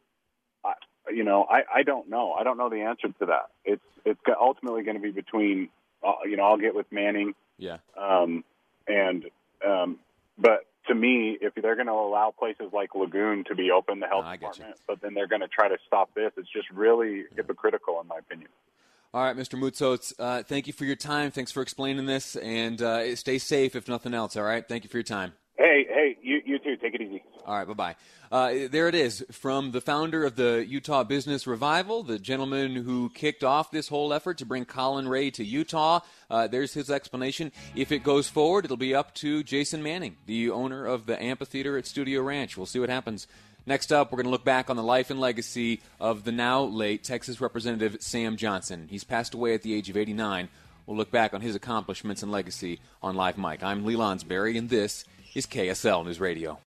I, 0.64 0.72
you 1.10 1.24
know, 1.24 1.46
I, 1.48 1.62
I 1.72 1.82
don't 1.82 2.08
know. 2.08 2.32
I 2.32 2.42
don't 2.42 2.58
know 2.58 2.68
the 2.68 2.82
answer 2.82 3.08
to 3.08 3.26
that. 3.26 3.50
It's 3.64 3.82
it's 4.04 4.20
ultimately 4.40 4.82
going 4.82 4.96
to 4.96 5.02
be 5.02 5.10
between, 5.10 5.68
uh, 6.06 6.12
you 6.24 6.36
know, 6.36 6.44
I'll 6.44 6.58
get 6.58 6.74
with 6.74 6.86
Manning. 6.90 7.34
Yeah. 7.58 7.78
Um, 7.96 8.44
and 8.88 9.24
um, 9.66 9.98
but 10.38 10.66
to 10.88 10.94
me, 10.94 11.38
if 11.40 11.54
they're 11.54 11.74
going 11.74 11.86
to 11.86 11.92
allow 11.92 12.32
places 12.36 12.66
like 12.72 12.94
Lagoon 12.94 13.44
to 13.48 13.54
be 13.54 13.70
open, 13.70 14.00
the 14.00 14.06
health 14.06 14.24
no, 14.24 14.32
department, 14.32 14.76
but 14.86 15.00
then 15.00 15.14
they're 15.14 15.26
going 15.26 15.40
to 15.40 15.48
try 15.48 15.68
to 15.68 15.76
stop 15.86 16.14
this, 16.14 16.32
it's 16.36 16.48
just 16.52 16.70
really 16.70 17.24
hypocritical, 17.34 18.00
in 18.00 18.06
my 18.06 18.18
opinion. 18.18 18.48
All 19.14 19.22
right, 19.22 19.36
Mr. 19.36 19.58
Moutsos, 19.58 20.12
uh, 20.18 20.42
thank 20.42 20.66
you 20.66 20.72
for 20.72 20.84
your 20.84 20.96
time. 20.96 21.30
Thanks 21.30 21.50
for 21.50 21.62
explaining 21.62 22.06
this, 22.06 22.36
and 22.36 22.82
uh, 22.82 23.16
stay 23.16 23.38
safe 23.38 23.74
if 23.74 23.88
nothing 23.88 24.12
else. 24.12 24.36
All 24.36 24.44
right, 24.44 24.66
thank 24.66 24.84
you 24.84 24.90
for 24.90 24.98
your 24.98 25.04
time. 25.04 25.32
Hey, 25.56 25.86
hey, 25.88 26.16
you, 26.22 26.42
you 26.44 26.58
too. 26.58 26.76
Take 26.76 26.94
it 26.94 27.00
easy. 27.00 27.22
All 27.46 27.56
right, 27.56 27.66
bye 27.66 27.74
bye. 27.74 27.96
Uh, 28.32 28.66
there 28.68 28.88
it 28.88 28.96
is 28.96 29.24
from 29.30 29.70
the 29.70 29.80
founder 29.80 30.24
of 30.24 30.34
the 30.34 30.66
Utah 30.66 31.04
Business 31.04 31.46
Revival, 31.46 32.02
the 32.02 32.18
gentleman 32.18 32.74
who 32.74 33.08
kicked 33.10 33.44
off 33.44 33.70
this 33.70 33.86
whole 33.86 34.12
effort 34.12 34.38
to 34.38 34.44
bring 34.44 34.64
Collin 34.64 35.06
Raye 35.06 35.30
to 35.30 35.44
Utah. 35.44 36.00
Uh, 36.28 36.48
there's 36.48 36.74
his 36.74 36.90
explanation. 36.90 37.52
If 37.76 37.92
it 37.92 38.02
goes 38.02 38.28
forward, 38.28 38.64
it'll 38.64 38.76
be 38.76 38.96
up 38.96 39.14
to 39.16 39.44
Jason 39.44 39.80
Manning, 39.80 40.16
the 40.26 40.50
owner 40.50 40.86
of 40.86 41.06
the 41.06 41.22
amphitheater 41.22 41.78
at 41.78 41.86
Studio 41.86 42.20
Ranch. 42.20 42.56
We'll 42.56 42.66
see 42.66 42.80
what 42.80 42.88
happens. 42.88 43.28
Next 43.64 43.92
up, 43.92 44.10
we're 44.10 44.16
going 44.16 44.26
to 44.26 44.30
look 44.30 44.44
back 44.44 44.68
on 44.68 44.74
the 44.74 44.82
life 44.82 45.10
and 45.10 45.20
legacy 45.20 45.82
of 46.00 46.24
the 46.24 46.32
now 46.32 46.62
late 46.62 47.04
Texas 47.04 47.40
Representative 47.40 47.98
Sam 48.00 48.36
Johnson. 48.36 48.88
He's 48.90 49.04
passed 49.04 49.34
away 49.34 49.54
at 49.54 49.62
the 49.62 49.72
age 49.72 49.88
of 49.88 49.96
89. 49.96 50.48
We'll 50.84 50.96
look 50.96 51.12
back 51.12 51.32
on 51.32 51.42
his 51.42 51.54
accomplishments 51.54 52.24
and 52.24 52.32
legacy 52.32 52.80
on 53.04 53.14
Live 53.14 53.38
Mic. 53.38 53.62
I'm 53.62 53.84
Lee 53.84 53.94
Lonsberry, 53.94 54.58
and 54.58 54.68
this 54.68 55.04
is 55.36 55.46
KSL 55.46 56.04
News 56.04 56.18
Radio. 56.18 56.58